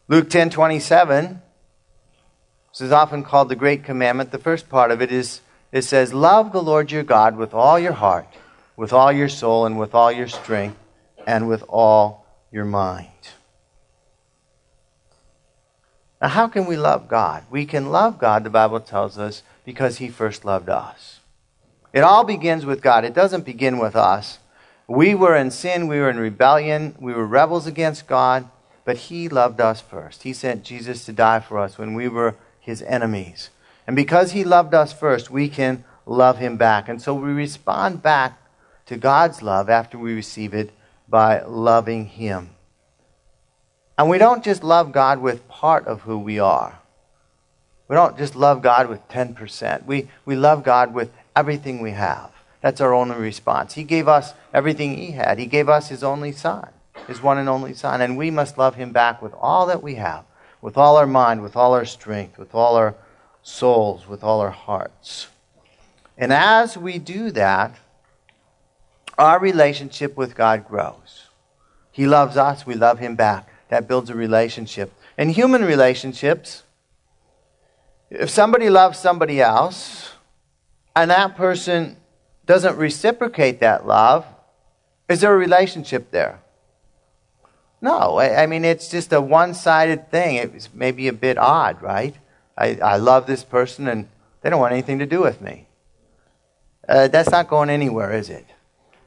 Luke 0.08 0.29
10 0.29 0.50
27, 0.50 1.41
this 2.72 2.82
is 2.82 2.91
often 2.91 3.24
called 3.24 3.50
the 3.50 3.55
Great 3.55 3.84
Commandment. 3.84 4.32
The 4.32 4.38
first 4.38 4.70
part 4.70 4.91
of 4.91 5.01
it 5.01 5.12
is 5.12 5.41
it 5.72 5.84
says, 5.84 6.13
Love 6.13 6.51
the 6.51 6.62
Lord 6.62 6.91
your 6.91 7.03
God 7.03 7.36
with 7.36 7.53
all 7.53 7.79
your 7.79 7.93
heart, 7.93 8.27
with 8.75 8.93
all 8.93 9.12
your 9.12 9.29
soul, 9.29 9.65
and 9.65 9.79
with 9.79 9.96
all 9.96 10.12
your 10.12 10.27
strength, 10.27 10.77
and 11.25 11.48
with 11.48 11.63
all 11.67 12.25
your 12.51 12.65
mind. 12.65 13.08
Now, 16.24 16.30
how 16.30 16.48
can 16.48 16.65
we 16.65 16.77
love 16.77 17.10
God? 17.10 17.44
We 17.51 17.65
can 17.65 17.89
love 17.92 18.18
God, 18.18 18.46
the 18.46 18.50
Bible 18.50 18.80
tells 18.80 19.18
us, 19.18 19.44
because 19.65 19.98
He 19.98 20.08
first 20.08 20.46
loved 20.46 20.70
us. 20.70 21.20
It 21.92 22.00
all 22.00 22.24
begins 22.24 22.65
with 22.65 22.82
God, 22.82 23.03
it 23.03 23.13
doesn't 23.13 23.44
begin 23.44 23.77
with 23.77 23.94
us. 23.94 24.39
We 24.88 25.15
were 25.15 25.36
in 25.36 25.51
sin, 25.51 25.89
we 25.89 26.00
were 26.00 26.10
in 26.10 26.18
rebellion, 26.18 26.96
we 26.98 27.12
were 27.12 27.27
rebels 27.27 27.68
against 27.68 28.08
God, 28.08 28.48
but 28.86 28.96
He 28.96 29.27
loved 29.27 29.60
us 29.60 29.82
first. 29.82 30.24
He 30.24 30.32
sent 30.32 30.63
Jesus 30.63 31.03
to 31.03 31.12
die 31.12 31.42
for 31.42 31.60
us 31.60 31.77
when 31.77 31.94
we 31.94 32.08
were 32.08 32.36
His 32.58 32.82
enemies. 32.84 33.50
And 33.86 33.94
because 33.94 34.32
He 34.32 34.46
loved 34.46 34.74
us 34.74 34.94
first, 34.94 35.30
we 35.30 35.50
can 35.50 35.84
love 36.06 36.38
Him 36.38 36.56
back. 36.56 36.88
And 36.88 37.01
so 37.01 37.13
we 37.13 37.34
respond 37.34 38.01
back 38.01 38.42
to 38.86 38.96
God's 38.96 39.42
love 39.42 39.70
after 39.70 39.98
we 39.98 40.13
receive 40.13 40.53
it 40.53 40.72
by 41.10 41.42
loving 41.42 42.06
Him. 42.06 42.51
And 44.03 44.10
we 44.10 44.17
don't 44.17 44.43
just 44.43 44.65
love 44.65 44.91
God 44.91 45.19
with 45.19 45.48
part 45.48 45.88
of 45.88 46.01
who 46.01 46.19
we 46.19 46.38
are. 46.38 46.77
We 47.88 47.95
don't 47.95 48.17
just 48.17 48.36
love 48.36 48.62
God 48.62 48.89
with 48.89 49.07
10%. 49.07 49.86
We, 49.86 50.10
we 50.25 50.36
love 50.36 50.62
God 50.62 50.93
with 50.93 51.10
everything 51.38 51.79
we 51.79 51.91
have. 51.91 52.29
That's 52.60 52.81
our 52.81 52.93
only 52.93 53.15
response. 53.15 53.75
He 53.75 53.86
gave 53.86 54.10
us 54.10 54.33
everything 54.53 54.98
He 54.98 55.12
had. 55.12 55.39
He 55.39 55.45
gave 55.45 55.69
us 55.69 55.88
His 55.88 56.03
only 56.03 56.33
Son, 56.33 56.67
His 57.07 57.24
one 57.24 57.38
and 57.38 57.48
only 57.48 57.74
Son. 57.74 58.01
And 58.01 58.17
we 58.17 58.29
must 58.29 58.57
love 58.57 58.75
Him 58.75 58.91
back 58.91 59.22
with 59.22 59.33
all 59.39 59.67
that 59.67 59.81
we 59.81 59.95
have, 59.95 60.25
with 60.62 60.77
all 60.77 60.98
our 60.98 61.07
mind, 61.07 61.41
with 61.41 61.55
all 61.55 61.74
our 61.74 61.86
strength, 61.86 62.38
with 62.38 62.53
all 62.53 62.75
our 62.75 62.95
souls, 63.41 64.05
with 64.05 64.22
all 64.22 64.41
our 64.41 64.51
hearts. 64.51 65.27
And 66.17 66.33
as 66.33 66.77
we 66.77 67.00
do 67.00 67.31
that, 67.31 67.77
our 69.17 69.39
relationship 69.39 70.17
with 70.17 70.36
God 70.36 70.67
grows. 70.67 71.27
He 71.89 72.05
loves 72.05 72.36
us, 72.36 72.65
we 72.65 72.75
love 72.75 73.00
Him 73.00 73.15
back 73.15 73.48
that 73.74 73.88
builds 73.88 74.12
a 74.12 74.15
relationship. 74.15 74.94
In 75.18 75.30
human 75.30 75.65
relationships, 75.65 76.62
if 78.12 78.30
somebody 78.30 78.70
loves 78.70 79.00
somebody 79.00 79.42
else 79.42 80.12
and 80.96 81.10
that 81.10 81.36
person 81.36 81.98
doesn't 82.46 82.77
reciprocate 82.77 83.62
that 83.62 83.88
love, 83.88 84.27
is 85.10 85.22
there 85.22 85.34
a 85.34 85.38
relationship 85.38 86.12
there? 86.12 86.39
No, 87.82 88.20
I, 88.20 88.46
mean, 88.46 88.63
it's 88.63 88.89
just 88.89 89.12
a 89.12 89.20
one 89.20 89.56
sided 89.56 90.12
thing. 90.12 90.36
It's 90.36 90.70
maybe 90.72 91.08
a 91.08 91.13
bit 91.13 91.39
odd, 91.39 91.82
right? 91.82 92.15
I, 92.56 92.75
I 92.75 92.98
love 92.98 93.25
this 93.25 93.44
person 93.44 93.88
and 93.88 94.08
they 94.42 94.51
don't 94.51 94.60
want 94.60 94.74
anything 94.74 95.00
to 95.00 95.08
do 95.08 95.20
with 95.20 95.42
me. 95.42 95.65
Uh, 96.88 97.08
that's 97.08 97.32
not 97.32 97.48
going 97.48 97.72
anywhere, 97.72 98.13
is 98.13 98.30
it? 98.30 98.46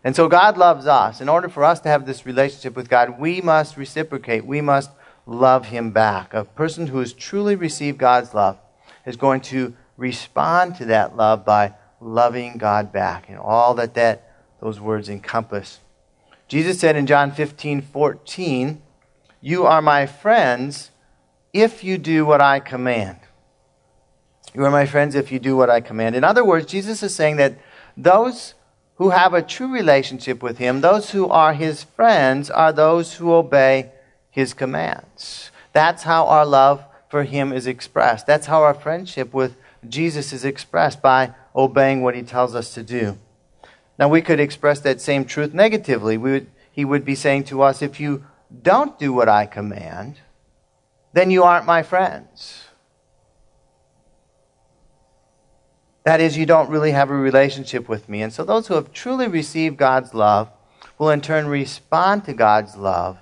And 0.07 0.15
so 0.15 0.29
God 0.29 0.57
loves 0.57 0.87
us. 0.87 1.21
In 1.21 1.29
order 1.29 1.49
for 1.49 1.65
us 1.65 1.81
to 1.81 1.89
have 1.89 2.07
this 2.07 2.25
relationship 2.25 2.77
with 2.77 2.89
God, 2.89 3.19
we 3.19 3.41
must 3.41 3.77
reciprocate. 3.77 4.47
We 4.47 4.61
must 4.61 4.93
love 5.27 5.67
Him 5.67 5.91
back. 5.91 6.33
A 6.33 6.45
person 6.45 6.87
who 6.87 7.01
has 7.01 7.13
truly 7.13 7.57
received 7.57 7.99
God's 7.99 8.33
love 8.33 8.57
is 9.05 9.17
going 9.17 9.41
to 9.41 9.75
respond 9.97 10.77
to 10.77 10.85
that 10.85 11.17
love 11.17 11.45
by 11.45 11.75
loving 12.01 12.57
God 12.57 12.93
back 12.93 13.29
and 13.29 13.37
all 13.37 13.75
that, 13.75 13.95
that 13.95 14.31
those 14.61 14.79
words 14.79 15.09
encompass. 15.09 15.81
Jesus 16.47 16.79
said 16.79 16.95
in 16.95 17.09
John 17.09 17.33
15, 17.33 17.83
14, 17.83 18.81
You 19.41 19.67
are 19.67 19.83
my 19.83 20.07
friends 20.07 20.93
if 21.53 21.83
you 21.83 21.99
do 21.99 22.25
what 22.25 22.41
I 22.41 22.61
command. 22.61 23.19
You 24.55 24.65
are 24.65 24.71
my 24.71 24.87
friends 24.87 25.17
if 25.17 25.33
you 25.33 25.41
do 25.41 25.57
what 25.57 25.69
I 25.69 25.81
command. 25.81 26.15
In 26.15 26.23
other 26.23 26.45
words, 26.45 26.67
Jesus 26.67 27.03
is 27.03 27.13
saying 27.13 27.39
that 27.39 27.59
those 27.97 28.55
who 28.97 29.11
have 29.11 29.35
a 29.35 29.43
true 29.43 29.69
relationship 29.73 30.43
with 30.43 30.59
Him, 30.59 30.81
those 30.81 31.11
who 31.11 31.29
are 31.29 31.55
His 31.55 31.85
friends, 31.85 32.51
are 32.51 32.73
those 32.73 33.15
who 33.15 33.33
obey 33.33 33.93
His 34.31 34.55
commands. 34.55 35.51
That's 35.73 36.03
how 36.03 36.27
our 36.27 36.47
love 36.47 36.85
for 37.09 37.25
Him 37.25 37.53
is 37.53 37.67
expressed. 37.67 38.27
That's 38.27 38.47
how 38.47 38.63
our 38.63 38.75
friendship 38.75 39.33
with 39.33 39.57
Jesus 39.89 40.33
is 40.33 40.45
expressed 40.45 41.03
by 41.03 41.35
obeying 41.55 42.03
what 42.03 42.15
He 42.15 42.23
tells 42.23 42.55
us 42.55 42.75
to 42.75 42.83
do. 42.83 43.19
Now, 43.99 44.09
we 44.09 44.21
could 44.21 44.41
express 44.41 44.81
that 44.81 45.01
same 45.01 45.25
truth 45.25 45.55
negatively. 45.55 46.19
Would, 46.19 46.49
he 46.71 46.85
would 46.85 47.05
be 47.05 47.15
saying 47.15 47.45
to 47.45 47.63
us, 47.63 47.81
if 47.81 47.99
you 47.99 48.25
don't 48.63 48.99
do 48.99 49.13
what 49.13 49.29
I 49.29 49.47
command, 49.47 50.17
then 51.13 51.31
you 51.31 51.43
aren't 51.45 51.65
my 51.65 51.83
friends. 51.83 52.66
That 56.07 56.21
is, 56.21 56.39
you 56.39 56.47
don't 56.47 56.71
really 56.71 56.93
have 56.93 57.11
a 57.11 57.17
relationship 57.17 57.89
with 57.89 58.09
me. 58.09 58.23
And 58.23 58.33
so 58.33 58.45
those 58.45 58.69
who 58.69 58.75
have 58.75 58.93
truly 58.93 59.27
received 59.27 59.77
God's 59.77 60.15
love 60.15 60.49
will 61.01 61.11
in 61.11 61.21
turn 61.21 61.49
respond 61.49 62.25
to 62.27 62.33
God's 62.33 62.77
love 62.77 63.19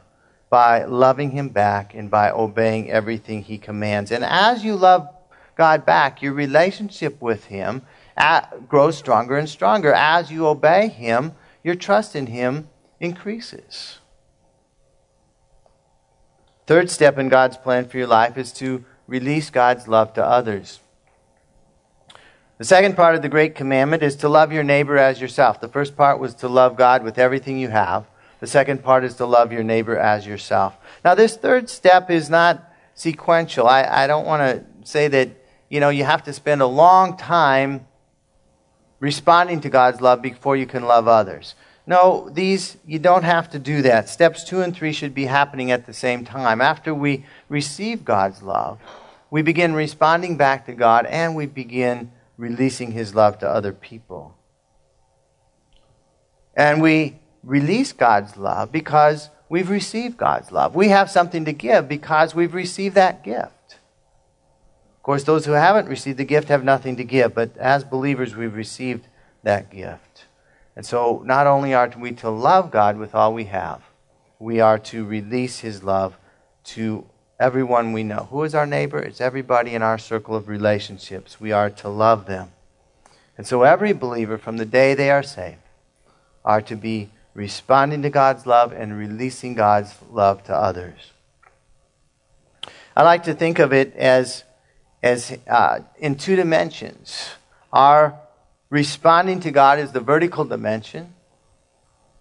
by 0.50 0.84
loving 0.84 1.30
Him 1.30 1.48
back 1.48 1.94
and 1.94 2.10
by 2.10 2.30
obeying 2.30 2.90
everything 2.90 3.42
He 3.42 3.56
commands. 3.56 4.12
And 4.12 4.22
as 4.22 4.66
you 4.66 4.76
love 4.76 5.08
God 5.56 5.86
back, 5.86 6.20
your 6.20 6.34
relationship 6.34 7.22
with 7.22 7.46
Him 7.46 7.80
uh, 8.18 8.42
grows 8.68 8.98
stronger 8.98 9.38
and 9.38 9.48
stronger. 9.48 9.94
As 9.94 10.30
you 10.30 10.46
obey 10.46 10.88
Him, 10.88 11.32
your 11.62 11.76
trust 11.76 12.14
in 12.14 12.26
Him 12.26 12.68
increases. 13.00 13.96
Third 16.66 16.90
step 16.90 17.16
in 17.16 17.30
God's 17.30 17.56
plan 17.56 17.88
for 17.88 17.96
your 17.96 18.08
life 18.08 18.36
is 18.36 18.52
to 18.52 18.84
release 19.06 19.48
God's 19.48 19.88
love 19.88 20.12
to 20.12 20.22
others. 20.22 20.80
The 22.56 22.64
second 22.64 22.94
part 22.94 23.16
of 23.16 23.22
the 23.22 23.28
Great 23.28 23.56
Commandment 23.56 24.04
is 24.04 24.14
to 24.16 24.28
love 24.28 24.52
your 24.52 24.62
neighbor 24.62 24.96
as 24.96 25.20
yourself. 25.20 25.60
The 25.60 25.68
first 25.68 25.96
part 25.96 26.20
was 26.20 26.36
to 26.36 26.48
love 26.48 26.76
God 26.76 27.02
with 27.02 27.18
everything 27.18 27.58
you 27.58 27.68
have. 27.68 28.06
The 28.38 28.46
second 28.46 28.84
part 28.84 29.02
is 29.02 29.14
to 29.14 29.26
love 29.26 29.50
your 29.50 29.64
neighbor 29.64 29.98
as 29.98 30.24
yourself. 30.24 30.76
Now, 31.04 31.16
this 31.16 31.36
third 31.36 31.68
step 31.68 32.10
is 32.10 32.30
not 32.30 32.72
sequential. 32.94 33.66
I, 33.66 33.82
I 33.82 34.06
don't 34.06 34.24
want 34.24 34.42
to 34.42 34.88
say 34.88 35.08
that, 35.08 35.30
you 35.68 35.80
know, 35.80 35.88
you 35.88 36.04
have 36.04 36.22
to 36.24 36.32
spend 36.32 36.62
a 36.62 36.66
long 36.66 37.16
time 37.16 37.88
responding 39.00 39.60
to 39.62 39.68
God's 39.68 40.00
love 40.00 40.22
before 40.22 40.54
you 40.54 40.66
can 40.66 40.84
love 40.84 41.08
others. 41.08 41.56
No, 41.88 42.30
these, 42.32 42.76
you 42.86 43.00
don't 43.00 43.24
have 43.24 43.50
to 43.50 43.58
do 43.58 43.82
that. 43.82 44.08
Steps 44.08 44.44
two 44.44 44.60
and 44.60 44.74
three 44.74 44.92
should 44.92 45.12
be 45.12 45.24
happening 45.24 45.72
at 45.72 45.86
the 45.86 45.92
same 45.92 46.24
time. 46.24 46.60
After 46.60 46.94
we 46.94 47.26
receive 47.48 48.04
God's 48.04 48.42
love, 48.42 48.78
we 49.28 49.42
begin 49.42 49.74
responding 49.74 50.36
back 50.36 50.66
to 50.66 50.72
God 50.72 51.04
and 51.06 51.34
we 51.34 51.46
begin 51.46 52.12
releasing 52.36 52.92
His 52.92 53.14
love 53.14 53.38
to 53.38 53.48
other 53.48 53.72
people. 53.72 54.36
And 56.56 56.80
we 56.80 57.18
release 57.42 57.92
God's 57.92 58.36
love 58.36 58.72
because 58.72 59.30
we've 59.48 59.70
received 59.70 60.16
God's 60.16 60.50
love. 60.52 60.74
We 60.74 60.88
have 60.88 61.10
something 61.10 61.44
to 61.44 61.52
give 61.52 61.88
because 61.88 62.34
we've 62.34 62.54
received 62.54 62.94
that 62.94 63.22
gift. 63.22 63.78
Of 64.96 65.02
course, 65.02 65.24
those 65.24 65.44
who 65.44 65.52
haven't 65.52 65.88
received 65.88 66.18
the 66.18 66.24
gift 66.24 66.48
have 66.48 66.64
nothing 66.64 66.96
to 66.96 67.04
give, 67.04 67.34
but 67.34 67.56
as 67.58 67.84
believers, 67.84 68.34
we've 68.34 68.54
received 68.54 69.06
that 69.42 69.70
gift. 69.70 70.24
And 70.76 70.84
so, 70.84 71.22
not 71.24 71.46
only 71.46 71.74
are 71.74 71.92
we 71.98 72.12
to 72.12 72.30
love 72.30 72.70
God 72.70 72.96
with 72.96 73.14
all 73.14 73.34
we 73.34 73.44
have, 73.44 73.82
we 74.38 74.60
are 74.60 74.78
to 74.78 75.04
release 75.04 75.60
His 75.60 75.82
love 75.82 76.16
to 76.64 77.06
everyone 77.38 77.92
we 77.92 78.02
know. 78.02 78.28
Who 78.30 78.42
is 78.44 78.54
our 78.54 78.66
neighbor? 78.66 78.98
It's 78.98 79.20
everybody 79.20 79.74
in 79.74 79.82
our 79.82 79.98
circle 79.98 80.36
of 80.36 80.48
relationships. 80.48 81.40
We 81.40 81.52
are 81.52 81.70
to 81.70 81.88
love 81.88 82.26
them. 82.26 82.50
And 83.36 83.46
so, 83.46 83.62
every 83.62 83.92
believer, 83.92 84.38
from 84.38 84.58
the 84.58 84.64
day 84.64 84.94
they 84.94 85.10
are 85.10 85.22
saved, 85.22 85.58
are 86.44 86.62
to 86.62 86.76
be 86.76 87.10
responding 87.34 88.02
to 88.02 88.10
God's 88.10 88.46
love 88.46 88.72
and 88.72 88.96
releasing 88.96 89.54
God's 89.54 89.94
love 90.10 90.44
to 90.44 90.54
others. 90.54 91.10
I 92.96 93.02
like 93.02 93.24
to 93.24 93.34
think 93.34 93.58
of 93.58 93.72
it 93.72 93.96
as, 93.96 94.44
as 95.02 95.36
uh, 95.48 95.80
in 95.98 96.14
two 96.14 96.36
dimensions. 96.36 97.30
Our 97.72 98.16
responding 98.70 99.40
to 99.40 99.50
God 99.50 99.80
is 99.80 99.90
the 99.90 100.00
vertical 100.00 100.44
dimension. 100.44 101.12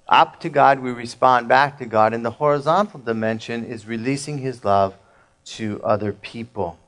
Up 0.07 0.39
to 0.39 0.49
God, 0.49 0.79
we 0.79 0.91
respond 0.91 1.47
back 1.47 1.77
to 1.77 1.85
God. 1.85 2.13
And 2.13 2.25
the 2.25 2.31
horizontal 2.31 2.99
dimension 2.99 3.63
is 3.63 3.85
releasing 3.85 4.39
His 4.39 4.65
love 4.65 4.95
to 5.45 5.81
other 5.83 6.13
people. 6.13 6.79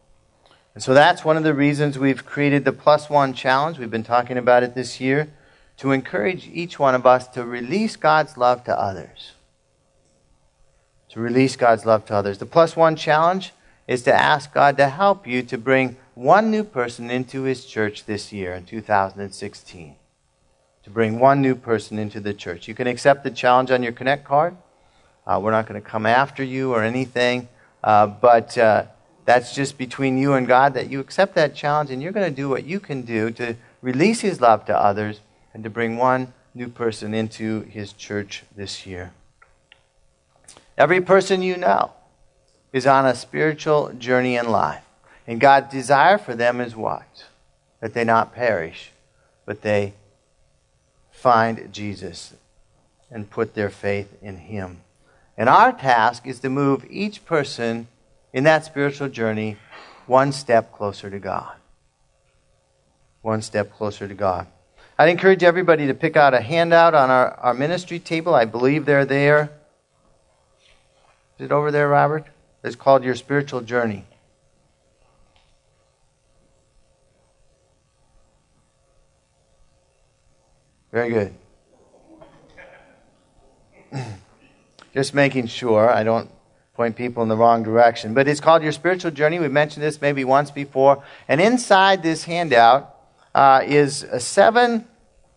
And 0.73 0.83
so 0.83 0.93
that's 0.93 1.23
one 1.23 1.37
of 1.37 1.43
the 1.43 1.53
reasons 1.53 1.97
we've 1.97 2.25
created 2.25 2.65
the 2.65 2.73
Plus 2.73 3.09
One 3.09 3.33
Challenge. 3.33 3.79
We've 3.79 3.89
been 3.89 4.03
talking 4.03 4.37
about 4.37 4.63
it 4.63 4.75
this 4.75 4.99
year 4.99 5.29
to 5.77 5.91
encourage 5.91 6.47
each 6.47 6.77
one 6.77 6.95
of 6.95 7.05
us 7.05 7.27
to 7.29 7.45
release 7.45 7.95
God's 7.95 8.37
love 8.37 8.63
to 8.65 8.77
others. 8.77 9.31
To 11.09 11.19
release 11.21 11.55
God's 11.55 11.85
love 11.85 12.05
to 12.07 12.15
others. 12.15 12.39
The 12.39 12.45
Plus 12.45 12.75
One 12.75 12.97
Challenge 12.97 13.53
is 13.87 14.03
to 14.03 14.13
ask 14.13 14.53
God 14.53 14.77
to 14.77 14.89
help 14.89 15.25
you 15.25 15.43
to 15.43 15.57
bring 15.57 15.95
one 16.13 16.51
new 16.51 16.63
person 16.63 17.09
into 17.09 17.43
His 17.43 17.65
church 17.65 18.05
this 18.05 18.33
year 18.33 18.53
in 18.53 18.65
2016. 18.65 19.95
To 20.83 20.89
bring 20.89 21.19
one 21.19 21.41
new 21.41 21.55
person 21.55 21.97
into 21.97 22.19
the 22.19 22.33
church. 22.33 22.67
You 22.67 22.75
can 22.75 22.87
accept 22.87 23.23
the 23.23 23.31
challenge 23.31 23.71
on 23.71 23.81
your 23.81 23.91
Connect 23.91 24.25
card. 24.25 24.57
Uh, 25.25 25.39
we're 25.41 25.51
not 25.51 25.67
going 25.67 25.81
to 25.81 25.87
come 25.87 26.05
after 26.05 26.43
you 26.43 26.73
or 26.73 26.83
anything. 26.83 27.47
Uh, 27.85 28.07
but 28.07 28.57
uh, 28.57 28.85
that's 29.25 29.53
just 29.53 29.77
between 29.77 30.17
you 30.17 30.33
and 30.33 30.47
God 30.47 30.73
that 30.73 30.89
you 30.89 30.99
accept 30.99 31.35
that 31.35 31.55
challenge 31.55 31.91
and 31.91 32.01
you're 32.01 32.11
going 32.11 32.27
to 32.27 32.35
do 32.35 32.49
what 32.49 32.65
you 32.65 32.79
can 32.79 33.03
do 33.03 33.29
to 33.31 33.55
release 33.81 34.21
His 34.21 34.41
love 34.41 34.65
to 34.65 34.75
others 34.77 35.21
and 35.53 35.63
to 35.63 35.69
bring 35.69 35.95
one 35.95 36.33
new 36.55 36.67
person 36.67 37.13
into 37.13 37.61
His 37.61 37.93
church 37.93 38.43
this 38.55 38.87
year. 38.87 39.13
Every 40.77 40.99
person 40.99 41.43
you 41.43 41.57
know 41.57 41.91
is 42.73 42.87
on 42.87 43.05
a 43.05 43.15
spiritual 43.15 43.93
journey 43.93 44.35
in 44.35 44.49
life. 44.49 44.83
And 45.27 45.39
God's 45.39 45.71
desire 45.71 46.17
for 46.17 46.35
them 46.35 46.59
is 46.59 46.75
what? 46.75 47.25
That 47.81 47.93
they 47.93 48.03
not 48.03 48.33
perish, 48.33 48.91
but 49.45 49.61
they 49.61 49.93
find 51.11 51.69
Jesus 51.71 52.33
and 53.11 53.29
put 53.29 53.53
their 53.53 53.69
faith 53.69 54.17
in 54.21 54.37
Him. 54.37 54.81
And 55.37 55.49
our 55.49 55.71
task 55.71 56.25
is 56.25 56.39
to 56.39 56.49
move 56.49 56.85
each 56.89 57.25
person 57.25 57.87
in 58.33 58.43
that 58.45 58.65
spiritual 58.65 59.09
journey 59.09 59.57
one 60.07 60.31
step 60.31 60.71
closer 60.71 61.09
to 61.09 61.19
God. 61.19 61.55
One 63.21 63.41
step 63.41 63.73
closer 63.73 64.07
to 64.07 64.13
God. 64.13 64.47
I'd 64.97 65.09
encourage 65.09 65.43
everybody 65.43 65.87
to 65.87 65.93
pick 65.93 66.15
out 66.15 66.33
a 66.33 66.39
handout 66.39 66.93
on 66.93 67.09
our, 67.09 67.31
our 67.33 67.53
ministry 67.53 67.99
table. 67.99 68.33
I 68.33 68.45
believe 68.45 68.85
they're 68.85 69.05
there. 69.05 69.51
Is 71.37 71.45
it 71.45 71.51
over 71.51 71.71
there, 71.71 71.89
Robert? 71.89 72.25
It's 72.63 72.75
called 72.75 73.03
Your 73.03 73.15
Spiritual 73.15 73.61
Journey. 73.61 74.05
Very 80.91 81.09
good. 81.09 81.35
Just 84.95 85.13
making 85.13 85.47
sure 85.47 85.89
I 85.89 86.03
don't 86.03 86.29
point 86.73 86.95
people 86.95 87.21
in 87.21 87.29
the 87.29 87.35
wrong 87.35 87.63
direction. 87.63 88.13
But 88.13 88.27
it's 88.27 88.39
called 88.39 88.63
Your 88.63 88.71
Spiritual 88.71 89.11
Journey. 89.11 89.39
We 89.39 89.49
mentioned 89.49 89.83
this 89.83 90.01
maybe 90.01 90.23
once 90.23 90.51
before. 90.51 91.03
And 91.27 91.41
inside 91.41 92.01
this 92.01 92.23
handout 92.23 92.95
uh, 93.33 93.61
is 93.65 94.05
seven 94.19 94.87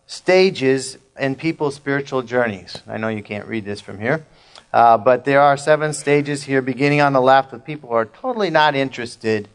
stages 0.05 0.97
in 1.19 1.35
people's 1.35 1.75
spiritual 1.75 2.21
journeys. 2.21 2.81
I 2.87 2.97
know 2.97 3.09
you 3.09 3.21
can't 3.21 3.45
read 3.47 3.65
this 3.65 3.81
from 3.81 3.99
here. 3.99 4.25
Uh, 4.71 4.97
but 4.97 5.25
there 5.25 5.41
are 5.41 5.57
seven 5.57 5.93
stages 5.93 6.43
here, 6.43 6.61
beginning 6.61 7.01
on 7.01 7.11
the 7.11 7.21
left 7.21 7.51
with 7.51 7.65
people 7.65 7.89
who 7.89 7.95
are 7.95 8.05
totally 8.05 8.49
not 8.49 8.75
interested 8.75 9.49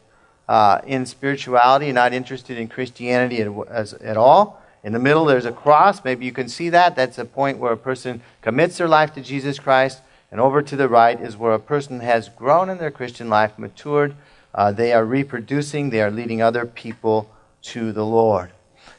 uh, 0.47 0.81
in 0.85 1.05
spirituality, 1.05 1.91
not 1.91 2.13
interested 2.13 2.57
in 2.57 2.67
Christianity 2.67 3.41
at, 3.41 3.51
as, 3.69 3.93
at 3.93 4.17
all. 4.17 4.61
In 4.85 4.93
the 4.93 4.99
middle, 4.99 5.25
there's 5.25 5.45
a 5.45 5.51
cross. 5.51 6.03
Maybe 6.03 6.27
you 6.27 6.31
can 6.31 6.47
see 6.47 6.69
that. 6.69 6.95
That's 6.95 7.17
a 7.17 7.25
point 7.25 7.57
where 7.57 7.71
a 7.71 7.77
person 7.77 8.21
commits 8.43 8.77
their 8.77 8.87
life 8.87 9.15
to 9.15 9.21
Jesus 9.21 9.57
Christ. 9.57 10.01
And 10.29 10.39
over 10.39 10.61
to 10.61 10.75
the 10.75 10.87
right 10.87 11.19
is 11.19 11.35
where 11.35 11.53
a 11.53 11.59
person 11.59 12.01
has 12.01 12.29
grown 12.29 12.69
in 12.69 12.77
their 12.77 12.91
Christian 12.91 13.27
life, 13.27 13.57
matured. 13.57 14.15
Uh, 14.53 14.71
they 14.71 14.93
are 14.93 15.03
reproducing, 15.03 15.89
they 15.89 16.03
are 16.03 16.11
leading 16.11 16.39
other 16.39 16.67
people 16.67 17.31
to 17.63 17.91
the 17.91 18.05
Lord. 18.05 18.51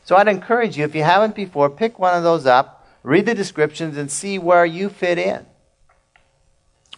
So 0.05 0.17
I'd 0.17 0.27
encourage 0.27 0.77
you, 0.77 0.85
if 0.85 0.95
you 0.97 1.05
haven't 1.05 1.37
before, 1.37 1.71
pick 1.71 2.01
one 2.01 2.17
of 2.17 2.25
those 2.25 2.47
up, 2.47 2.85
read 3.05 3.27
the 3.27 3.35
descriptions, 3.37 3.97
and 3.97 4.11
see 4.11 4.41
where 4.41 4.67
you 4.67 4.89
fit 4.89 5.19
in. 5.19 5.47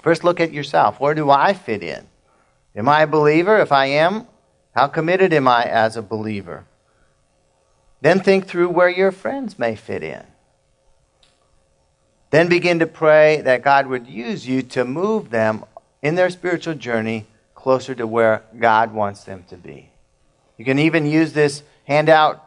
First, 0.01 0.25
look 0.25 0.41
at 0.41 0.53
yourself. 0.53 0.99
Where 0.99 1.15
do 1.15 1.31
I 1.31 1.53
fit 1.53 1.83
in? 1.83 2.07
Am 2.75 2.89
I 2.89 3.03
a 3.03 3.07
believer? 3.07 3.59
If 3.59 3.71
I 3.71 3.87
am, 3.87 4.27
how 4.75 4.87
committed 4.87 5.35
am 5.35 5.47
I 5.47 5.65
as 5.65 5.95
a 5.95 6.03
believer? 6.03 6.65
Then 8.01 8.21
think 8.21 8.47
through 8.47 8.69
where 8.69 8.89
your 8.89 9.13
friends 9.13 9.59
may 9.59 9.75
fit 9.75 10.03
in. 10.03 10.25
Then 12.31 12.49
begin 12.49 12.79
to 12.81 12.87
pray 12.87 13.41
that 13.41 13.63
God 13.63 13.87
would 13.87 14.07
use 14.07 14.47
you 14.47 14.63
to 14.63 14.85
move 14.85 15.31
them 15.31 15.65
in 16.03 16.15
their 16.15 16.31
spiritual 16.31 16.75
journey 16.75 17.27
closer 17.55 17.95
to 17.95 18.07
where 18.07 18.43
God 18.59 18.93
wants 18.93 19.25
them 19.25 19.45
to 19.49 19.57
be. 19.57 19.91
You 20.57 20.65
can 20.65 20.79
even 20.79 21.07
use 21.07 21.33
this 21.33 21.63
handout 21.85 22.45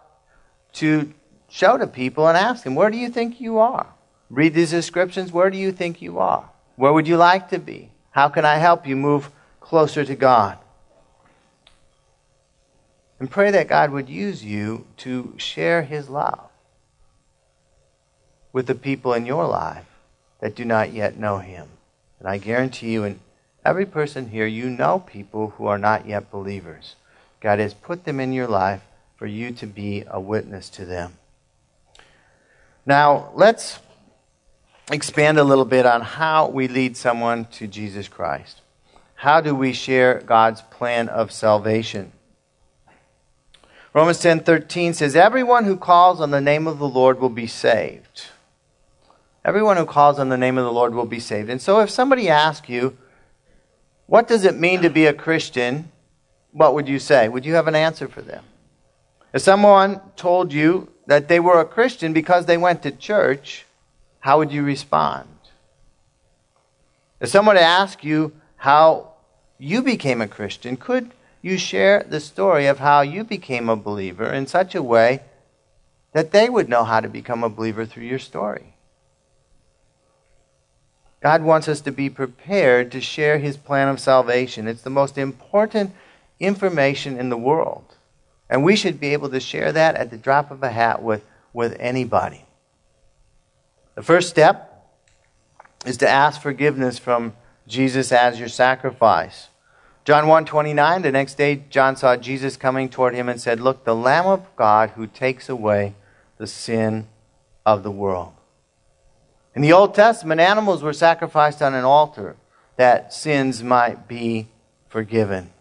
to 0.73 1.13
show 1.49 1.77
to 1.77 1.87
people 1.87 2.27
and 2.27 2.37
ask 2.37 2.63
them, 2.63 2.75
Where 2.75 2.89
do 2.89 2.97
you 2.97 3.09
think 3.09 3.41
you 3.41 3.57
are? 3.59 3.87
Read 4.29 4.53
these 4.53 4.71
descriptions. 4.71 5.31
Where 5.31 5.49
do 5.49 5.57
you 5.57 5.71
think 5.71 6.01
you 6.01 6.19
are? 6.19 6.49
Where 6.75 6.93
would 6.93 7.07
you 7.07 7.17
like 7.17 7.49
to 7.49 7.59
be? 7.59 7.91
How 8.11 8.29
can 8.29 8.45
I 8.45 8.55
help 8.55 8.87
you 8.87 8.95
move 8.95 9.29
closer 9.59 10.05
to 10.05 10.15
God? 10.15 10.57
And 13.21 13.29
pray 13.29 13.51
that 13.51 13.67
God 13.67 13.91
would 13.91 14.09
use 14.09 14.43
you 14.43 14.87
to 14.97 15.35
share 15.37 15.83
His 15.83 16.09
love 16.09 16.49
with 18.51 18.65
the 18.65 18.73
people 18.73 19.13
in 19.13 19.27
your 19.27 19.45
life 19.45 19.85
that 20.39 20.55
do 20.55 20.65
not 20.65 20.91
yet 20.91 21.19
know 21.19 21.37
Him. 21.37 21.67
And 22.17 22.27
I 22.27 22.39
guarantee 22.39 22.93
you, 22.93 23.03
and 23.03 23.19
every 23.63 23.85
person 23.85 24.29
here, 24.29 24.47
you 24.47 24.71
know 24.71 24.97
people 24.97 25.51
who 25.51 25.67
are 25.67 25.77
not 25.77 26.07
yet 26.07 26.31
believers. 26.31 26.95
God 27.41 27.59
has 27.59 27.75
put 27.75 28.05
them 28.05 28.19
in 28.19 28.33
your 28.33 28.47
life 28.47 28.81
for 29.17 29.27
you 29.27 29.51
to 29.51 29.67
be 29.67 30.03
a 30.07 30.19
witness 30.19 30.67
to 30.69 30.85
them. 30.85 31.13
Now, 32.87 33.29
let's 33.35 33.77
expand 34.91 35.37
a 35.37 35.43
little 35.43 35.65
bit 35.65 35.85
on 35.85 36.01
how 36.01 36.47
we 36.47 36.67
lead 36.67 36.97
someone 36.97 37.45
to 37.51 37.67
Jesus 37.67 38.07
Christ. 38.07 38.61
How 39.13 39.41
do 39.41 39.53
we 39.53 39.73
share 39.73 40.21
God's 40.21 40.63
plan 40.63 41.07
of 41.07 41.31
salvation? 41.31 42.13
Romans 43.93 44.19
10:13 44.19 44.93
says 44.93 45.15
everyone 45.15 45.65
who 45.65 45.75
calls 45.75 46.21
on 46.21 46.31
the 46.31 46.39
name 46.39 46.65
of 46.65 46.79
the 46.79 46.87
Lord 46.87 47.19
will 47.19 47.29
be 47.29 47.47
saved. 47.47 48.27
Everyone 49.43 49.75
who 49.75 49.85
calls 49.85 50.17
on 50.17 50.29
the 50.29 50.37
name 50.37 50.57
of 50.57 50.63
the 50.63 50.71
Lord 50.71 50.93
will 50.93 51.05
be 51.05 51.19
saved. 51.19 51.49
And 51.49 51.61
so 51.61 51.79
if 51.79 51.89
somebody 51.89 52.29
asks 52.29 52.69
you, 52.69 52.97
what 54.05 54.27
does 54.27 54.45
it 54.45 54.57
mean 54.57 54.81
to 54.81 54.89
be 54.89 55.05
a 55.07 55.13
Christian? 55.13 55.91
What 56.51 56.73
would 56.73 56.87
you 56.87 56.99
say? 56.99 57.27
Would 57.27 57.45
you 57.45 57.55
have 57.55 57.67
an 57.67 57.75
answer 57.75 58.07
for 58.07 58.21
them? 58.21 58.43
If 59.33 59.41
someone 59.41 59.99
told 60.15 60.53
you 60.53 60.89
that 61.07 61.27
they 61.27 61.39
were 61.39 61.59
a 61.59 61.65
Christian 61.65 62.13
because 62.13 62.45
they 62.45 62.57
went 62.57 62.83
to 62.83 62.91
church, 62.91 63.65
how 64.19 64.37
would 64.37 64.51
you 64.51 64.63
respond? 64.63 65.27
If 67.19 67.29
someone 67.29 67.57
asked 67.57 68.03
you 68.03 68.33
how 68.57 69.13
you 69.57 69.81
became 69.81 70.21
a 70.21 70.27
Christian, 70.27 70.77
could 70.77 71.11
you 71.41 71.57
share 71.57 72.03
the 72.03 72.19
story 72.19 72.67
of 72.67 72.79
how 72.79 73.01
you 73.01 73.23
became 73.23 73.69
a 73.69 73.75
believer 73.75 74.31
in 74.31 74.47
such 74.47 74.75
a 74.75 74.83
way 74.83 75.21
that 76.13 76.31
they 76.31 76.49
would 76.49 76.69
know 76.69 76.83
how 76.83 76.99
to 76.99 77.09
become 77.09 77.43
a 77.43 77.49
believer 77.49 77.85
through 77.85 78.03
your 78.03 78.19
story? 78.19 78.75
God 81.21 81.43
wants 81.43 81.67
us 81.67 81.81
to 81.81 81.91
be 81.91 82.09
prepared 82.09 82.91
to 82.91 83.01
share 83.01 83.37
his 83.37 83.55
plan 83.55 83.87
of 83.87 83.99
salvation. 83.99 84.67
It's 84.67 84.81
the 84.81 84.89
most 84.89 85.17
important 85.17 85.91
information 86.39 87.19
in 87.19 87.29
the 87.29 87.37
world. 87.37 87.85
And 88.49 88.63
we 88.63 88.75
should 88.75 88.99
be 88.99 89.13
able 89.13 89.29
to 89.29 89.39
share 89.39 89.71
that 89.71 89.95
at 89.95 90.09
the 90.09 90.17
drop 90.17 90.51
of 90.51 90.63
a 90.63 90.71
hat 90.71 91.01
with, 91.01 91.23
with 91.53 91.77
anybody. 91.79 92.43
The 93.95 94.03
first 94.03 94.29
step 94.29 94.67
is 95.85 95.97
to 95.97 96.09
ask 96.09 96.41
forgiveness 96.41 96.97
from 96.97 97.33
Jesus 97.67 98.11
as 98.11 98.39
your 98.39 98.49
sacrifice. 98.49 99.47
John 100.11 100.25
1:29 100.25 101.03
the 101.03 101.11
next 101.13 101.35
day 101.35 101.63
John 101.69 101.95
saw 101.95 102.17
Jesus 102.17 102.57
coming 102.57 102.89
toward 102.89 103.13
him 103.13 103.29
and 103.29 103.39
said, 103.39 103.61
"Look, 103.61 103.85
the 103.85 103.95
lamb 103.95 104.25
of 104.25 104.45
God 104.57 104.89
who 104.89 105.07
takes 105.07 105.47
away 105.47 105.95
the 106.37 106.47
sin 106.47 107.07
of 107.65 107.83
the 107.83 107.91
world." 107.91 108.33
In 109.55 109.61
the 109.61 109.71
Old 109.71 109.95
Testament, 109.95 110.41
animals 110.41 110.83
were 110.83 110.91
sacrificed 110.91 111.61
on 111.61 111.73
an 111.73 111.85
altar 111.85 112.35
that 112.75 113.13
sins 113.13 113.63
might 113.63 114.09
be 114.09 114.49
forgiven. 114.89 115.53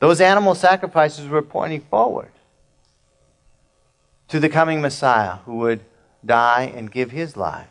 Those 0.00 0.20
animal 0.20 0.56
sacrifices 0.56 1.28
were 1.28 1.40
pointing 1.40 1.82
forward 1.82 2.32
to 4.26 4.40
the 4.40 4.48
coming 4.48 4.80
Messiah 4.80 5.36
who 5.44 5.58
would 5.58 5.84
die 6.26 6.72
and 6.74 6.90
give 6.90 7.12
his 7.12 7.36
life 7.36 7.68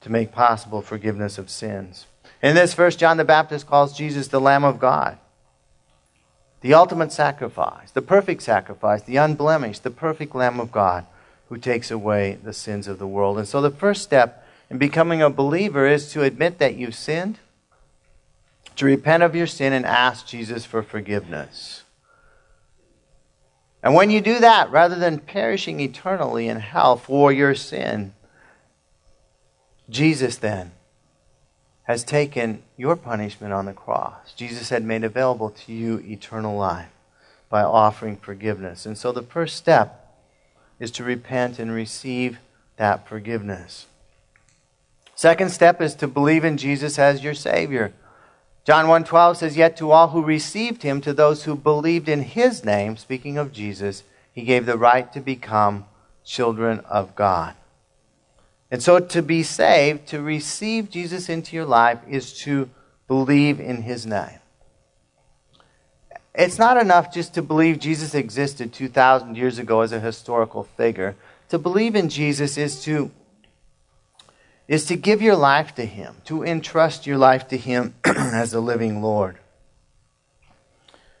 to 0.00 0.10
make 0.10 0.32
possible 0.32 0.82
forgiveness 0.82 1.38
of 1.38 1.48
sins. 1.48 2.08
In 2.42 2.56
this 2.56 2.74
verse, 2.74 2.96
John 2.96 3.18
the 3.18 3.24
Baptist 3.24 3.68
calls 3.68 3.96
Jesus 3.96 4.28
the 4.28 4.40
Lamb 4.40 4.64
of 4.64 4.80
God, 4.80 5.16
the 6.60 6.74
ultimate 6.74 7.12
sacrifice, 7.12 7.92
the 7.92 8.02
perfect 8.02 8.42
sacrifice, 8.42 9.02
the 9.02 9.16
unblemished, 9.16 9.84
the 9.84 9.90
perfect 9.90 10.34
Lamb 10.34 10.58
of 10.58 10.72
God 10.72 11.06
who 11.48 11.56
takes 11.56 11.90
away 11.90 12.38
the 12.42 12.52
sins 12.52 12.88
of 12.88 12.98
the 12.98 13.06
world. 13.06 13.38
And 13.38 13.46
so 13.46 13.60
the 13.60 13.70
first 13.70 14.02
step 14.02 14.44
in 14.68 14.78
becoming 14.78 15.22
a 15.22 15.30
believer 15.30 15.86
is 15.86 16.10
to 16.12 16.22
admit 16.22 16.58
that 16.58 16.74
you've 16.74 16.96
sinned, 16.96 17.38
to 18.76 18.86
repent 18.86 19.22
of 19.22 19.36
your 19.36 19.46
sin, 19.46 19.72
and 19.72 19.86
ask 19.86 20.26
Jesus 20.26 20.64
for 20.64 20.82
forgiveness. 20.82 21.82
And 23.82 23.94
when 23.94 24.10
you 24.10 24.20
do 24.20 24.40
that, 24.40 24.70
rather 24.70 24.96
than 24.96 25.18
perishing 25.18 25.78
eternally 25.78 26.48
in 26.48 26.58
hell 26.58 26.96
for 26.96 27.32
your 27.32 27.54
sin, 27.54 28.14
Jesus 29.90 30.36
then 30.36 30.72
has 31.92 32.04
taken 32.04 32.62
your 32.78 32.96
punishment 32.96 33.52
on 33.52 33.66
the 33.66 33.72
cross. 33.74 34.32
Jesus 34.34 34.70
had 34.70 34.82
made 34.82 35.04
available 35.04 35.50
to 35.50 35.72
you 35.74 35.98
eternal 35.98 36.56
life 36.56 36.88
by 37.50 37.62
offering 37.62 38.16
forgiveness. 38.16 38.86
And 38.86 38.96
so 38.96 39.12
the 39.12 39.22
first 39.22 39.56
step 39.56 40.16
is 40.80 40.90
to 40.92 41.04
repent 41.04 41.58
and 41.58 41.70
receive 41.70 42.38
that 42.78 43.06
forgiveness. 43.06 43.88
Second 45.14 45.50
step 45.50 45.82
is 45.82 45.94
to 45.96 46.08
believe 46.08 46.46
in 46.46 46.56
Jesus 46.56 46.98
as 46.98 47.22
your 47.22 47.34
Savior. 47.34 47.92
John 48.64 48.88
1:12 48.88 49.36
says, 49.36 49.58
"Yet 49.58 49.76
to 49.76 49.90
all 49.90 50.08
who 50.08 50.24
received 50.24 50.84
him, 50.84 51.02
to 51.02 51.12
those 51.12 51.44
who 51.44 51.54
believed 51.54 52.08
in 52.08 52.22
his 52.22 52.64
name, 52.64 52.96
speaking 52.96 53.36
of 53.36 53.52
Jesus, 53.52 54.02
he 54.32 54.44
gave 54.44 54.64
the 54.64 54.78
right 54.78 55.12
to 55.12 55.20
become 55.20 55.84
children 56.24 56.80
of 56.88 57.14
God." 57.14 57.54
And 58.72 58.82
so 58.82 58.98
to 58.98 59.20
be 59.20 59.42
saved, 59.42 60.08
to 60.08 60.22
receive 60.22 60.88
Jesus 60.88 61.28
into 61.28 61.54
your 61.54 61.66
life, 61.66 61.98
is 62.08 62.32
to 62.40 62.70
believe 63.06 63.60
in 63.60 63.82
his 63.82 64.06
name. 64.06 64.38
It's 66.34 66.58
not 66.58 66.78
enough 66.78 67.12
just 67.12 67.34
to 67.34 67.42
believe 67.42 67.78
Jesus 67.78 68.14
existed 68.14 68.72
2,000 68.72 69.36
years 69.36 69.58
ago 69.58 69.82
as 69.82 69.92
a 69.92 70.00
historical 70.00 70.64
figure. 70.64 71.16
To 71.50 71.58
believe 71.58 71.94
in 71.94 72.08
Jesus 72.08 72.56
is 72.56 72.82
to, 72.84 73.10
is 74.66 74.86
to 74.86 74.96
give 74.96 75.20
your 75.20 75.36
life 75.36 75.74
to 75.74 75.84
him, 75.84 76.16
to 76.24 76.42
entrust 76.42 77.06
your 77.06 77.18
life 77.18 77.48
to 77.48 77.58
him 77.58 77.94
as 78.04 78.54
a 78.54 78.60
living 78.60 79.02
Lord. 79.02 79.36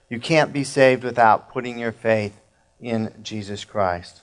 You 0.08 0.18
can't 0.20 0.54
be 0.54 0.64
saved 0.64 1.04
without 1.04 1.52
putting 1.52 1.78
your 1.78 1.92
faith 1.92 2.40
in 2.80 3.12
Jesus 3.22 3.66
Christ. 3.66 4.21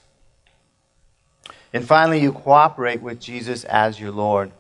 And 1.74 1.86
finally, 1.86 2.20
you 2.22 2.32
cooperate 2.32 3.02
with 3.02 3.20
Jesus 3.20 3.64
as 3.66 4.00
your 4.00 4.12
Lord. 4.12 4.52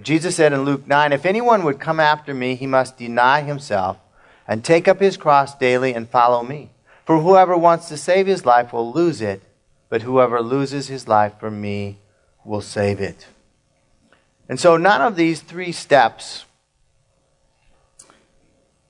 Jesus 0.00 0.36
said 0.36 0.52
in 0.52 0.64
Luke 0.64 0.86
9, 0.86 1.12
If 1.12 1.26
anyone 1.26 1.64
would 1.64 1.80
come 1.80 2.00
after 2.00 2.34
me, 2.34 2.54
he 2.54 2.66
must 2.66 2.98
deny 2.98 3.42
himself 3.42 3.98
and 4.46 4.64
take 4.64 4.88
up 4.88 5.00
his 5.00 5.16
cross 5.16 5.54
daily 5.54 5.94
and 5.94 6.08
follow 6.08 6.42
me. 6.42 6.70
For 7.04 7.20
whoever 7.20 7.56
wants 7.56 7.88
to 7.88 7.96
save 7.96 8.26
his 8.26 8.44
life 8.44 8.72
will 8.72 8.92
lose 8.92 9.20
it, 9.20 9.42
but 9.88 10.02
whoever 10.02 10.42
loses 10.42 10.88
his 10.88 11.06
life 11.06 11.34
for 11.38 11.50
me 11.50 11.98
will 12.44 12.60
save 12.60 13.00
it. 13.00 13.26
And 14.48 14.58
so 14.60 14.76
none 14.76 15.00
of 15.00 15.16
these 15.16 15.40
three 15.40 15.72
steps 15.72 16.44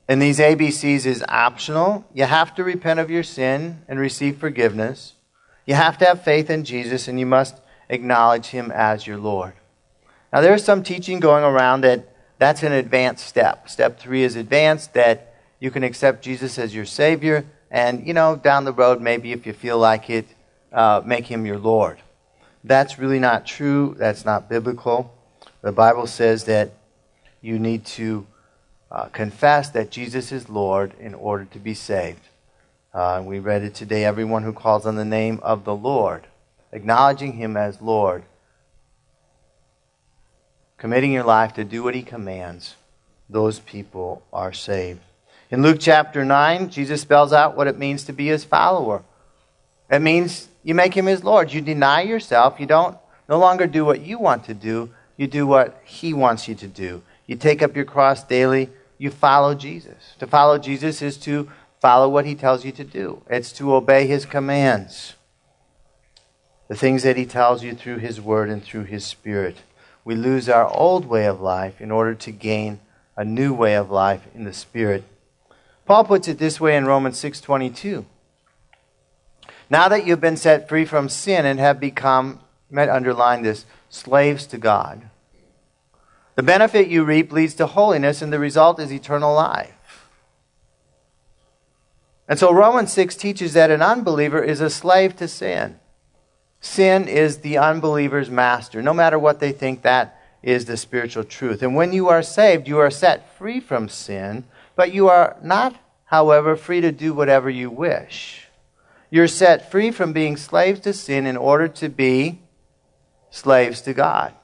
in 0.09 0.19
these 0.19 0.39
ABCs 0.39 1.05
is 1.05 1.25
optional. 1.29 2.05
You 2.15 2.25
have 2.25 2.55
to 2.55 2.65
repent 2.65 3.01
of 3.01 3.11
your 3.11 3.23
sin 3.23 3.83
and 3.89 3.99
receive 3.99 4.39
forgiveness. 4.39 5.15
You 5.67 5.75
have 5.75 5.99
to 5.99 6.05
have 6.05 6.23
faith 6.23 6.49
in 6.49 6.65
Jesus 6.65 7.09
and 7.09 7.19
you 7.19 7.27
must 7.27 7.61
acknowledge 7.89 8.47
him 8.47 8.71
as 8.71 9.07
your 9.07 9.19
Lord. 9.19 9.53
Now, 10.33 10.41
there's 10.41 10.65
some 10.65 10.83
teaching 10.83 11.21
going 11.21 11.45
around 11.45 11.83
that 11.83 12.09
that's 12.39 12.63
an 12.63 12.73
advanced 12.73 13.27
step. 13.27 13.69
Step 13.69 13.99
three 13.99 14.23
is 14.23 14.37
advanced, 14.37 14.95
that 14.95 15.35
you 15.61 15.71
can 15.71 15.83
accept 15.83 16.23
Jesus 16.23 16.59
as 16.59 16.75
your 16.75 16.85
Savior, 16.85 17.47
and, 17.71 18.07
you 18.07 18.15
know, 18.15 18.37
down 18.37 18.65
the 18.65 18.73
road, 18.73 19.01
maybe 19.01 19.33
if 19.33 19.47
you 19.47 19.53
feel 19.53 19.79
like 19.79 20.11
it, 20.11 20.27
uh, 20.73 21.03
make 21.05 21.27
him 21.27 21.47
your 21.47 21.59
Lord. 21.59 21.99
That's 22.63 22.99
really 22.99 23.19
not 23.19 23.47
true. 23.47 23.95
That's 23.99 24.25
not 24.25 24.49
biblical. 24.49 25.13
The 25.63 25.73
Bible 25.73 26.07
says 26.07 26.45
that 26.45 26.73
you 27.41 27.59
need 27.59 27.85
to 27.87 28.27
uh, 28.91 29.07
confess 29.07 29.71
that 29.71 29.91
Jesus 29.91 30.33
is 30.33 30.49
Lord 30.49 30.93
in 31.01 31.15
order 31.15 31.45
to 31.47 31.59
be 31.59 31.75
saved. 31.75 32.21
Uh, 32.97 33.21
we 33.23 33.39
read 33.39 33.63
it 33.63 33.75
today 33.75 34.07
everyone 34.07 34.43
who 34.43 34.55
calls 34.55 34.87
on 34.87 34.97
the 34.97 35.05
name 35.05 35.39
of 35.43 35.65
the 35.65 35.75
Lord, 35.75 36.27
acknowledging 36.73 37.35
him 37.35 37.55
as 37.55 37.83
Lord, 37.83 38.25
committing 40.79 41.13
your 41.13 41.23
life 41.23 41.53
to 41.53 41.65
do 41.65 41.83
what 41.83 41.95
he 41.95 42.03
commands, 42.03 42.75
those 43.29 43.59
people 43.61 44.23
are 44.33 44.51
saved. 44.51 45.01
In 45.51 45.61
Luke 45.61 45.77
chapter 45.79 46.25
9, 46.25 46.71
Jesus 46.71 47.03
spells 47.03 47.35
out 47.35 47.55
what 47.55 47.67
it 47.67 47.77
means 47.77 48.03
to 48.05 48.15
be 48.15 48.29
his 48.29 48.45
follower. 48.45 49.03
It 49.91 50.01
means 50.01 50.49
you 50.65 50.75
make 50.75 50.95
him 50.95 51.05
his 51.05 51.23
Lord. 51.23 51.53
You 51.53 51.61
deny 51.61 52.01
yourself. 52.01 52.59
You 52.59 52.65
don't 52.65 52.97
no 53.29 53.39
longer 53.39 53.67
do 53.67 53.85
what 53.85 54.01
you 54.01 54.19
want 54.19 54.45
to 54.47 54.55
do. 54.55 54.89
You 55.19 55.27
do 55.27 55.47
what 55.47 55.83
he 55.85 56.15
wants 56.15 56.49
you 56.49 56.55
to 56.55 56.67
do. 56.67 57.03
You 57.27 57.37
take 57.37 57.61
up 57.61 57.77
your 57.77 57.85
cross 57.85 58.25
daily. 58.25 58.71
You 58.97 59.11
follow 59.11 59.55
Jesus. 59.55 60.15
To 60.19 60.27
follow 60.27 60.57
Jesus 60.57 61.03
is 61.03 61.19
to 61.19 61.51
follow 61.81 62.09
what 62.09 62.27
he 62.27 62.35
tells 62.35 62.65
you 62.65 62.73
to 62.73 62.85
do, 62.85 63.23
it's 63.29 63.53
to 63.53 63.75
obey 63.75 64.07
his 64.07 64.27
commands, 64.27 65.15
the 66.69 66.77
things 66.77 67.03
that 67.03 67.17
he 67.17 67.27
tells 67.27 67.63
you 67.63 67.75
through 67.75 67.99
his 67.99 68.21
word 68.21 68.49
and 68.49 68.63
through 68.63 68.85
his 68.85 69.05
spirit. 69.05 69.59
We 70.05 70.15
lose 70.15 70.49
our 70.49 70.69
old 70.69 71.07
way 71.07 71.27
of 71.27 71.41
life 71.41 71.81
in 71.81 71.91
order 71.91 72.15
to 72.15 72.31
gain 72.31 72.81
a 73.17 73.25
new 73.25 73.53
way 73.53 73.75
of 73.75 73.91
life 73.91 74.27
in 74.35 74.45
the 74.45 74.53
spirit. 74.53 75.05
Paul 75.85 76.05
puts 76.05 76.29
it 76.29 76.39
this 76.39 76.61
way 76.61 76.77
in 76.77 76.85
Romans 76.85 77.19
6:22. 77.19 78.05
Now 79.71 79.89
that 79.89 80.07
you've 80.07 80.21
been 80.21 80.37
set 80.37 80.69
free 80.69 80.85
from 80.85 81.09
sin 81.09 81.47
and 81.47 81.59
have 81.59 81.81
become, 81.81 82.41
might 82.71 82.89
underline 82.89 83.43
this, 83.43 83.65
slaves 83.89 84.47
to 84.49 84.59
God. 84.59 85.09
The 86.35 86.43
benefit 86.43 86.89
you 86.89 87.05
reap 87.05 87.33
leads 87.33 87.55
to 87.55 87.67
holiness, 87.67 88.21
and 88.21 88.33
the 88.33 88.39
result 88.39 88.79
is 88.79 88.93
eternal 88.93 89.35
life. 89.35 89.76
And 92.29 92.39
so 92.39 92.53
Romans 92.53 92.93
6 92.93 93.15
teaches 93.17 93.53
that 93.53 93.71
an 93.71 93.83
unbeliever 93.83 94.43
is 94.43 94.61
a 94.61 94.71
slave 94.71 95.17
to 95.17 95.29
sin. 95.29 95.79
Sin 96.61 97.07
is 97.07 97.39
the 97.39 97.59
unbeliever's 97.59 98.31
master. 98.31 98.83
No 98.83 98.93
matter 98.93 99.19
what 99.19 99.39
they 99.39 99.53
think, 99.53 99.83
that 99.83 100.21
is 100.43 100.65
the 100.65 100.77
spiritual 100.77 101.25
truth. 101.25 101.63
And 101.63 101.75
when 101.75 101.93
you 101.93 102.09
are 102.09 102.23
saved, 102.23 102.67
you 102.67 102.79
are 102.79 102.91
set 102.91 103.37
free 103.37 103.61
from 103.61 103.89
sin, 103.89 104.45
but 104.75 104.93
you 104.93 105.09
are 105.09 105.37
not, 105.43 105.77
however, 106.07 106.57
free 106.57 106.81
to 106.81 106.93
do 106.93 107.15
whatever 107.15 107.49
you 107.49 107.71
wish. 107.71 108.49
You're 109.11 109.29
set 109.29 109.71
free 109.71 109.91
from 109.91 110.13
being 110.13 110.37
slaves 110.37 110.81
to 110.81 110.93
sin 110.93 111.27
in 111.27 111.37
order 111.37 111.69
to 111.69 111.89
be 111.89 112.41
slaves 113.31 113.81
to 113.83 113.95
God. 113.95 114.35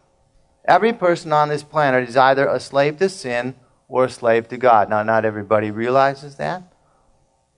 Every 0.64 0.92
person 0.92 1.33
on 1.33 1.49
this 1.49 1.64
planet 1.64 2.09
is 2.09 2.16
either 2.16 2.47
a 2.47 2.61
slave 2.61 2.99
to 2.99 3.09
sin 3.09 3.57
or 3.88 4.05
a 4.05 4.11
slave 4.11 4.49
to 4.49 4.57
God. 4.57 4.88
Now, 4.88 5.03
not 5.03 5.25
everybody 5.25 5.71
realizes 5.71 6.37
that. 6.37 6.72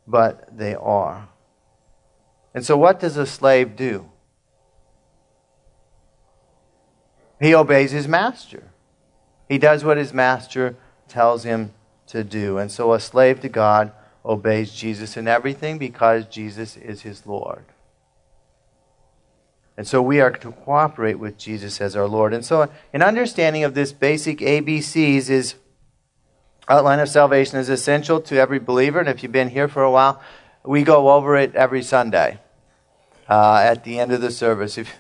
But 0.06 0.56
they 0.56 0.74
are. 0.74 1.28
And 2.54 2.64
so, 2.64 2.76
what 2.76 3.00
does 3.00 3.16
a 3.16 3.26
slave 3.26 3.76
do? 3.76 4.08
He 7.40 7.54
obeys 7.54 7.90
his 7.90 8.06
master. 8.06 8.70
He 9.48 9.58
does 9.58 9.84
what 9.84 9.96
his 9.96 10.14
master 10.14 10.76
tells 11.08 11.44
him 11.44 11.72
to 12.06 12.22
do. 12.22 12.58
And 12.58 12.70
so, 12.70 12.92
a 12.92 13.00
slave 13.00 13.40
to 13.40 13.48
God 13.48 13.92
obeys 14.24 14.72
Jesus 14.72 15.16
in 15.16 15.28
everything 15.28 15.78
because 15.78 16.26
Jesus 16.26 16.76
is 16.76 17.02
his 17.02 17.26
Lord. 17.26 17.64
And 19.76 19.86
so 19.86 20.00
we 20.00 20.20
are 20.20 20.30
to 20.30 20.52
cooperate 20.52 21.18
with 21.18 21.36
Jesus 21.36 21.80
as 21.80 21.96
our 21.96 22.06
Lord. 22.06 22.32
And 22.32 22.44
so, 22.44 22.70
an 22.92 23.02
understanding 23.02 23.64
of 23.64 23.74
this 23.74 23.92
basic 23.92 24.38
ABCs 24.38 25.28
is 25.28 25.56
outline 26.68 27.00
of 27.00 27.08
salvation 27.08 27.58
is 27.58 27.68
essential 27.68 28.20
to 28.22 28.36
every 28.36 28.58
believer. 28.58 29.00
And 29.00 29.08
if 29.08 29.22
you've 29.22 29.32
been 29.32 29.50
here 29.50 29.68
for 29.68 29.82
a 29.82 29.90
while, 29.90 30.20
we 30.64 30.82
go 30.82 31.10
over 31.10 31.36
it 31.36 31.54
every 31.54 31.82
Sunday 31.82 32.38
uh, 33.28 33.56
at 33.56 33.84
the 33.84 33.98
end 33.98 34.12
of 34.12 34.20
the 34.20 34.30
service. 34.30 34.78
If, 34.78 34.94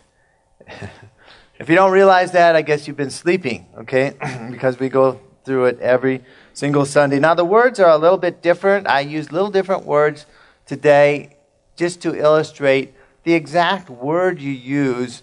if 1.58 1.68
you 1.68 1.74
don't 1.74 1.92
realize 1.92 2.32
that, 2.32 2.54
I 2.56 2.62
guess 2.62 2.86
you've 2.86 2.96
been 2.96 3.10
sleeping, 3.10 3.66
okay? 3.78 4.14
because 4.50 4.78
we 4.78 4.88
go 4.88 5.20
through 5.44 5.66
it 5.66 5.80
every 5.80 6.24
single 6.52 6.84
Sunday. 6.84 7.18
Now, 7.18 7.34
the 7.34 7.44
words 7.44 7.80
are 7.80 7.90
a 7.90 7.98
little 7.98 8.18
bit 8.18 8.42
different. 8.42 8.86
I 8.86 9.00
use 9.00 9.32
little 9.32 9.50
different 9.50 9.84
words 9.84 10.26
today 10.66 11.36
just 11.76 12.00
to 12.02 12.14
illustrate 12.14 12.94
the 13.24 13.34
exact 13.34 13.90
word 13.90 14.40
you 14.40 14.52
use, 14.52 15.22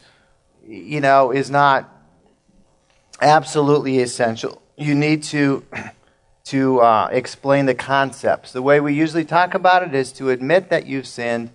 you 0.68 1.02
know, 1.02 1.32
is 1.32 1.50
not 1.50 1.90
absolutely 3.22 4.00
essential. 4.00 4.62
You 4.76 4.96
need 4.96 5.24
to 5.24 5.64
to 6.46 6.80
uh, 6.82 7.10
explain 7.12 7.66
the 7.66 7.76
concepts. 7.76 8.52
The 8.52 8.62
way 8.62 8.80
we 8.80 8.94
usually 8.94 9.26
talk 9.26 9.54
about 9.54 9.84
it 9.84 9.94
is 9.94 10.12
to 10.14 10.30
admit 10.30 10.70
that 10.70 10.88
you've 10.88 11.08
sinned 11.08 11.52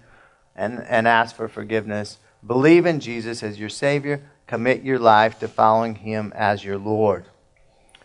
and, 0.55 0.85
and 0.89 1.09
ask 1.09 1.35
for 1.35 1.49
forgiveness. 1.49 2.19
Believe 2.47 2.87
in 2.87 3.01
Jesus 3.01 3.43
as 3.43 3.59
your 3.59 3.69
Savior. 3.69 4.23
Commit 4.47 4.85
your 4.85 4.99
life 4.99 5.39
to 5.41 5.49
following 5.49 5.97
Him 5.97 6.33
as 6.37 6.65
your 6.65 6.79
Lord. 6.79 7.25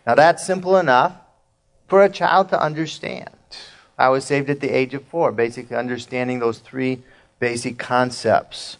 Now, 0.05 0.15
that's 0.15 0.45
simple 0.45 0.77
enough 0.77 1.13
for 1.87 2.03
a 2.03 2.09
child 2.09 2.49
to 2.49 2.61
understand. 2.61 3.29
I 3.97 4.09
was 4.09 4.25
saved 4.25 4.49
at 4.49 4.59
the 4.59 4.69
age 4.69 4.95
of 4.95 5.03
four, 5.03 5.31
basically 5.31 5.75
understanding 5.75 6.39
those 6.39 6.57
three 6.57 7.03
basic 7.39 7.77
concepts. 7.77 8.77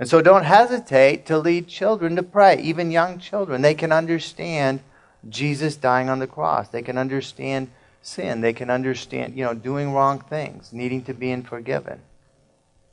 And 0.00 0.08
so 0.08 0.22
don't 0.22 0.44
hesitate 0.44 1.26
to 1.26 1.38
lead 1.38 1.68
children 1.68 2.16
to 2.16 2.22
pray, 2.22 2.60
even 2.60 2.90
young 2.90 3.18
children. 3.18 3.62
They 3.62 3.74
can 3.74 3.92
understand 3.92 4.80
Jesus 5.28 5.76
dying 5.76 6.08
on 6.08 6.18
the 6.18 6.26
cross. 6.26 6.68
They 6.68 6.82
can 6.82 6.98
understand 6.98 7.70
sin. 8.02 8.40
They 8.40 8.52
can 8.52 8.70
understand, 8.70 9.36
you 9.36 9.44
know, 9.44 9.54
doing 9.54 9.92
wrong 9.92 10.20
things, 10.20 10.72
needing 10.72 11.02
to 11.04 11.14
be 11.14 11.34
forgiven, 11.42 12.00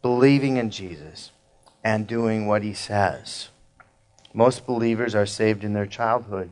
believing 0.02 0.58
in 0.58 0.70
Jesus, 0.70 1.32
and 1.84 2.08
doing 2.08 2.48
what 2.48 2.64
he 2.64 2.74
says. 2.74 3.50
Most 4.34 4.66
believers 4.66 5.16
are 5.16 5.26
saved 5.26 5.64
in 5.64 5.74
their 5.74 5.86
childhood. 5.86 6.52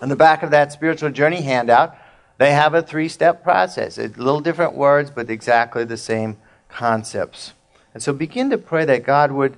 On 0.00 0.08
the 0.08 0.16
back 0.16 0.42
of 0.42 0.50
that 0.50 0.72
spiritual 0.72 1.10
journey 1.10 1.40
handout, 1.40 1.96
they 2.38 2.52
have 2.52 2.74
a 2.74 2.82
three 2.82 3.08
step 3.08 3.42
process. 3.42 3.96
It's 3.96 4.18
little 4.18 4.40
different 4.40 4.74
words, 4.74 5.10
but 5.10 5.30
exactly 5.30 5.84
the 5.84 5.96
same 5.96 6.36
concepts. 6.68 7.54
And 7.94 8.02
so 8.02 8.12
begin 8.12 8.50
to 8.50 8.58
pray 8.58 8.84
that 8.84 9.04
God 9.04 9.32
would 9.32 9.56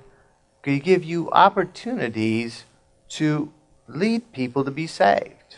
give 0.63 1.03
you 1.03 1.29
opportunities 1.31 2.63
to 3.09 3.51
lead 3.89 4.31
people 4.31 4.63
to 4.63 4.71
be 4.71 4.87
saved. 4.87 5.57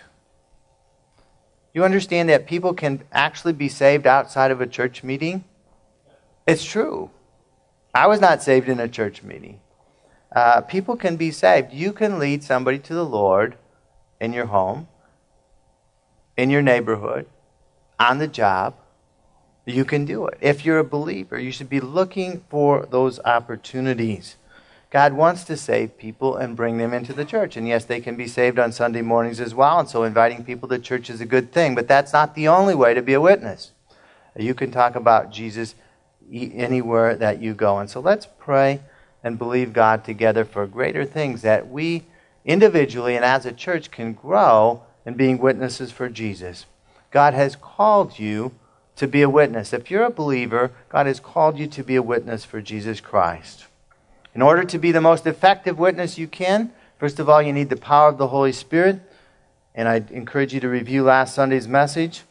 You 1.73 1.83
understand 1.85 2.29
that 2.29 2.47
people 2.47 2.73
can 2.73 3.03
actually 3.11 3.53
be 3.53 3.69
saved 3.69 4.05
outside 4.07 4.51
of 4.51 4.61
a 4.61 4.67
church 4.67 5.03
meeting? 5.03 5.43
It's 6.47 6.63
true. 6.63 7.11
I 7.93 8.07
was 8.07 8.19
not 8.19 8.41
saved 8.41 8.67
in 8.67 8.79
a 8.79 8.87
church 8.87 9.23
meeting. 9.23 9.59
Uh, 10.33 10.61
people 10.61 10.95
can 10.95 11.17
be 11.17 11.31
saved. 11.31 11.73
You 11.73 11.91
can 11.93 12.19
lead 12.19 12.43
somebody 12.43 12.79
to 12.79 12.93
the 12.93 13.05
Lord 13.05 13.57
in 14.19 14.33
your 14.33 14.45
home, 14.47 14.87
in 16.37 16.49
your 16.49 16.61
neighborhood, 16.61 17.25
on 17.99 18.17
the 18.17 18.27
job, 18.27 18.75
you 19.65 19.85
can 19.85 20.05
do 20.05 20.25
it. 20.25 20.37
If 20.41 20.65
you're 20.65 20.79
a 20.79 20.83
believer, 20.83 21.39
you 21.39 21.51
should 21.51 21.69
be 21.69 21.79
looking 21.79 22.43
for 22.49 22.85
those 22.85 23.19
opportunities. 23.19 24.37
God 24.91 25.13
wants 25.13 25.45
to 25.45 25.55
save 25.55 25.97
people 25.97 26.35
and 26.35 26.55
bring 26.55 26.77
them 26.77 26.93
into 26.93 27.13
the 27.13 27.23
church. 27.23 27.55
And 27.55 27.65
yes, 27.65 27.85
they 27.85 28.01
can 28.01 28.17
be 28.17 28.27
saved 28.27 28.59
on 28.59 28.73
Sunday 28.73 29.01
mornings 29.01 29.39
as 29.39 29.55
well. 29.55 29.79
And 29.79 29.87
so 29.87 30.03
inviting 30.03 30.43
people 30.43 30.67
to 30.67 30.77
church 30.77 31.09
is 31.09 31.21
a 31.21 31.25
good 31.25 31.53
thing. 31.53 31.75
But 31.75 31.87
that's 31.87 32.11
not 32.11 32.35
the 32.35 32.49
only 32.49 32.75
way 32.75 32.93
to 32.93 33.01
be 33.01 33.13
a 33.13 33.21
witness. 33.21 33.71
You 34.37 34.53
can 34.53 34.69
talk 34.69 34.95
about 34.95 35.31
Jesus 35.31 35.75
anywhere 36.31 37.15
that 37.15 37.41
you 37.41 37.53
go. 37.53 37.79
And 37.79 37.89
so 37.89 38.01
let's 38.01 38.27
pray 38.37 38.81
and 39.23 39.37
believe 39.37 39.71
God 39.71 40.03
together 40.03 40.43
for 40.43 40.67
greater 40.67 41.05
things 41.05 41.41
that 41.41 41.69
we 41.69 42.03
individually 42.43 43.15
and 43.15 43.23
as 43.23 43.45
a 43.45 43.53
church 43.53 43.91
can 43.91 44.11
grow 44.13 44.83
in 45.05 45.13
being 45.13 45.37
witnesses 45.37 45.91
for 45.91 46.09
Jesus. 46.09 46.65
God 47.11 47.33
has 47.33 47.55
called 47.55 48.19
you 48.19 48.53
to 48.97 49.07
be 49.07 49.21
a 49.21 49.29
witness. 49.29 49.71
If 49.71 49.89
you're 49.89 50.03
a 50.03 50.11
believer, 50.11 50.71
God 50.89 51.05
has 51.05 51.19
called 51.19 51.57
you 51.57 51.67
to 51.67 51.83
be 51.83 51.95
a 51.95 52.03
witness 52.03 52.43
for 52.43 52.61
Jesus 52.61 52.99
Christ. 52.99 53.67
In 54.33 54.41
order 54.41 54.63
to 54.63 54.77
be 54.77 54.91
the 54.91 55.01
most 55.01 55.27
effective 55.27 55.77
witness 55.77 56.17
you 56.17 56.27
can, 56.27 56.71
first 56.97 57.19
of 57.19 57.27
all, 57.27 57.41
you 57.41 57.51
need 57.51 57.69
the 57.69 57.75
power 57.75 58.09
of 58.09 58.17
the 58.17 58.27
Holy 58.27 58.53
Spirit. 58.53 59.01
And 59.75 59.87
I 59.87 60.03
encourage 60.09 60.53
you 60.53 60.59
to 60.61 60.69
review 60.69 61.03
last 61.03 61.35
Sunday's 61.35 61.67
message. 61.67 62.23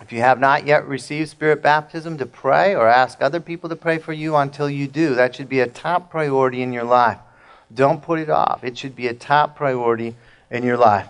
If 0.00 0.12
you 0.12 0.20
have 0.20 0.38
not 0.38 0.66
yet 0.66 0.86
received 0.86 1.30
Spirit 1.30 1.62
baptism, 1.62 2.18
to 2.18 2.26
pray 2.26 2.74
or 2.74 2.88
ask 2.88 3.22
other 3.22 3.40
people 3.40 3.68
to 3.70 3.76
pray 3.76 3.98
for 3.98 4.12
you 4.12 4.36
until 4.36 4.68
you 4.68 4.86
do. 4.86 5.14
That 5.14 5.34
should 5.34 5.48
be 5.48 5.60
a 5.60 5.66
top 5.66 6.10
priority 6.10 6.62
in 6.62 6.72
your 6.72 6.84
life. 6.84 7.18
Don't 7.74 8.02
put 8.02 8.18
it 8.18 8.30
off. 8.30 8.62
It 8.62 8.76
should 8.76 8.94
be 8.94 9.06
a 9.06 9.14
top 9.14 9.56
priority 9.56 10.14
in 10.50 10.62
your 10.62 10.76
life. 10.76 11.08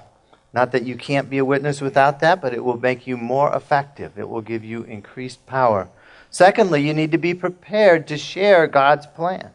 Not 0.52 0.72
that 0.72 0.84
you 0.84 0.96
can't 0.96 1.28
be 1.28 1.38
a 1.38 1.44
witness 1.44 1.80
without 1.80 2.20
that, 2.20 2.40
but 2.40 2.54
it 2.54 2.64
will 2.64 2.78
make 2.78 3.06
you 3.06 3.16
more 3.16 3.54
effective. 3.54 4.16
It 4.16 4.28
will 4.28 4.40
give 4.40 4.64
you 4.64 4.84
increased 4.84 5.44
power. 5.46 5.88
Secondly, 6.30 6.86
you 6.86 6.94
need 6.94 7.12
to 7.12 7.18
be 7.18 7.34
prepared 7.34 8.06
to 8.08 8.16
share 8.16 8.66
God's 8.66 9.06
plan 9.06 9.50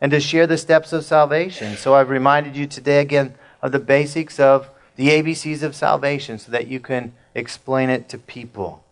and 0.00 0.10
to 0.12 0.20
share 0.20 0.46
the 0.46 0.58
steps 0.58 0.92
of 0.92 1.04
salvation. 1.04 1.76
So 1.76 1.94
I've 1.94 2.10
reminded 2.10 2.56
you 2.56 2.66
today 2.66 3.00
again 3.00 3.34
of 3.62 3.72
the 3.72 3.78
basics 3.78 4.40
of 4.40 4.70
the 4.96 5.08
ABCs 5.08 5.62
of 5.62 5.74
salvation 5.74 6.38
so 6.38 6.50
that 6.52 6.66
you 6.66 6.80
can 6.80 7.12
explain 7.34 7.90
it 7.90 8.08
to 8.08 8.18
people. 8.18 8.84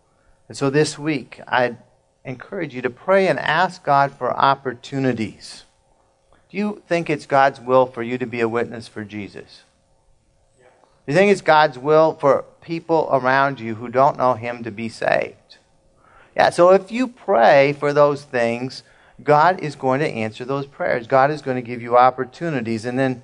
And 0.47 0.57
so 0.57 0.69
this 0.69 0.97
week, 0.97 1.41
I 1.47 1.77
encourage 2.25 2.73
you 2.73 2.81
to 2.81 2.89
pray 2.89 3.27
and 3.27 3.39
ask 3.39 3.83
God 3.83 4.11
for 4.11 4.35
opportunities. 4.35 5.63
Do 6.49 6.57
you 6.57 6.81
think 6.87 7.09
it's 7.09 7.25
God's 7.25 7.59
will 7.59 7.85
for 7.85 8.01
you 8.01 8.17
to 8.17 8.25
be 8.25 8.41
a 8.41 8.49
witness 8.49 8.87
for 8.87 9.03
Jesus? 9.03 9.63
Do 10.59 11.13
you 11.13 11.13
think 11.13 11.31
it's 11.31 11.41
God's 11.41 11.77
will 11.77 12.13
for 12.13 12.45
people 12.61 13.09
around 13.11 13.59
you 13.59 13.75
who 13.75 13.87
don't 13.87 14.17
know 14.17 14.33
Him 14.33 14.63
to 14.63 14.71
be 14.71 14.89
saved? 14.89 15.57
Yeah, 16.35 16.49
so 16.49 16.71
if 16.71 16.91
you 16.91 17.07
pray 17.07 17.73
for 17.73 17.93
those 17.93 18.23
things, 18.23 18.83
God 19.23 19.59
is 19.59 19.75
going 19.75 19.99
to 19.99 20.07
answer 20.07 20.45
those 20.45 20.65
prayers. 20.65 21.07
God 21.07 21.31
is 21.31 21.41
going 21.41 21.55
to 21.55 21.61
give 21.61 21.81
you 21.81 21.97
opportunities, 21.97 22.85
and 22.85 22.97
then 22.97 23.23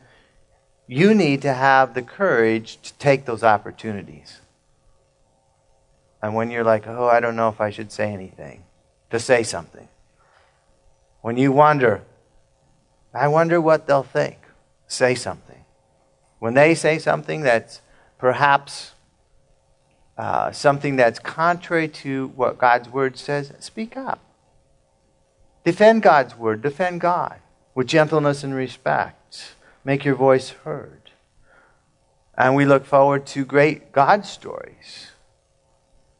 you 0.87 1.13
need 1.13 1.41
to 1.43 1.53
have 1.53 1.93
the 1.93 2.01
courage 2.01 2.81
to 2.81 2.93
take 2.95 3.25
those 3.25 3.43
opportunities. 3.43 4.39
And 6.21 6.33
when 6.33 6.49
you're 6.49 6.63
like, 6.63 6.87
oh, 6.87 7.07
I 7.07 7.19
don't 7.19 7.35
know 7.35 7.49
if 7.49 7.61
I 7.61 7.69
should 7.69 7.91
say 7.91 8.11
anything, 8.11 8.63
to 9.11 9.19
say 9.19 9.43
something. 9.43 9.87
When 11.21 11.37
you 11.37 11.51
wonder, 11.51 12.03
I 13.13 13.27
wonder 13.27 13.61
what 13.61 13.87
they'll 13.87 14.03
think, 14.03 14.37
say 14.87 15.15
something. 15.15 15.63
When 16.39 16.53
they 16.53 16.75
say 16.75 16.99
something 16.99 17.41
that's 17.41 17.81
perhaps 18.17 18.91
uh, 20.17 20.51
something 20.51 20.95
that's 20.95 21.19
contrary 21.19 21.87
to 21.87 22.27
what 22.35 22.57
God's 22.57 22.89
word 22.89 23.17
says, 23.17 23.53
speak 23.59 23.95
up. 23.95 24.24
Defend 25.65 26.03
God's 26.03 26.37
word. 26.37 26.61
Defend 26.61 27.01
God 27.01 27.39
with 27.73 27.87
gentleness 27.87 28.43
and 28.43 28.53
respect. 28.53 29.55
Make 29.83 30.05
your 30.05 30.15
voice 30.15 30.51
heard. 30.51 31.11
And 32.37 32.55
we 32.55 32.65
look 32.65 32.85
forward 32.85 33.25
to 33.27 33.43
great 33.43 33.91
God 33.91 34.25
stories. 34.25 35.11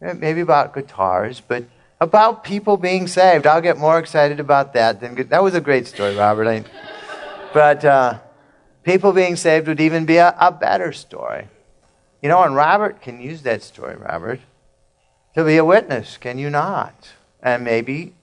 Maybe 0.02 0.42
about 0.42 0.74
guitars, 0.74 1.42
but 1.48 1.66
about 2.02 2.44
people 2.44 2.76
being 2.76 3.08
saved. 3.08 3.46
I'll 3.46 3.62
get 3.62 3.78
more 3.78 4.00
excited 4.00 4.40
about 4.40 4.74
that 4.74 5.00
than 5.00 5.16
that 5.30 5.44
was 5.44 5.54
a 5.54 5.62
great 5.62 5.88
story, 5.88 6.16
Robert. 6.16 6.48
I, 6.48 6.66
but 7.54 7.86
uh, 7.86 8.20
people 8.84 9.14
being 9.14 9.36
saved 9.36 9.68
would 9.68 9.80
even 9.80 10.06
be 10.06 10.18
a, 10.18 10.36
a 10.40 10.52
better 10.52 10.92
story. 10.92 11.48
You 12.22 12.30
know, 12.30 12.42
and 12.44 12.56
Robert 12.56 13.02
can 13.02 13.22
use 13.22 13.44
that 13.44 13.62
story, 13.62 13.96
Robert, 13.96 14.40
to 15.36 15.44
be 15.44 15.58
a 15.58 15.66
witness, 15.66 16.18
can 16.18 16.40
you 16.40 16.50
not? 16.50 17.12
And 17.42 17.64
maybe 17.64 18.15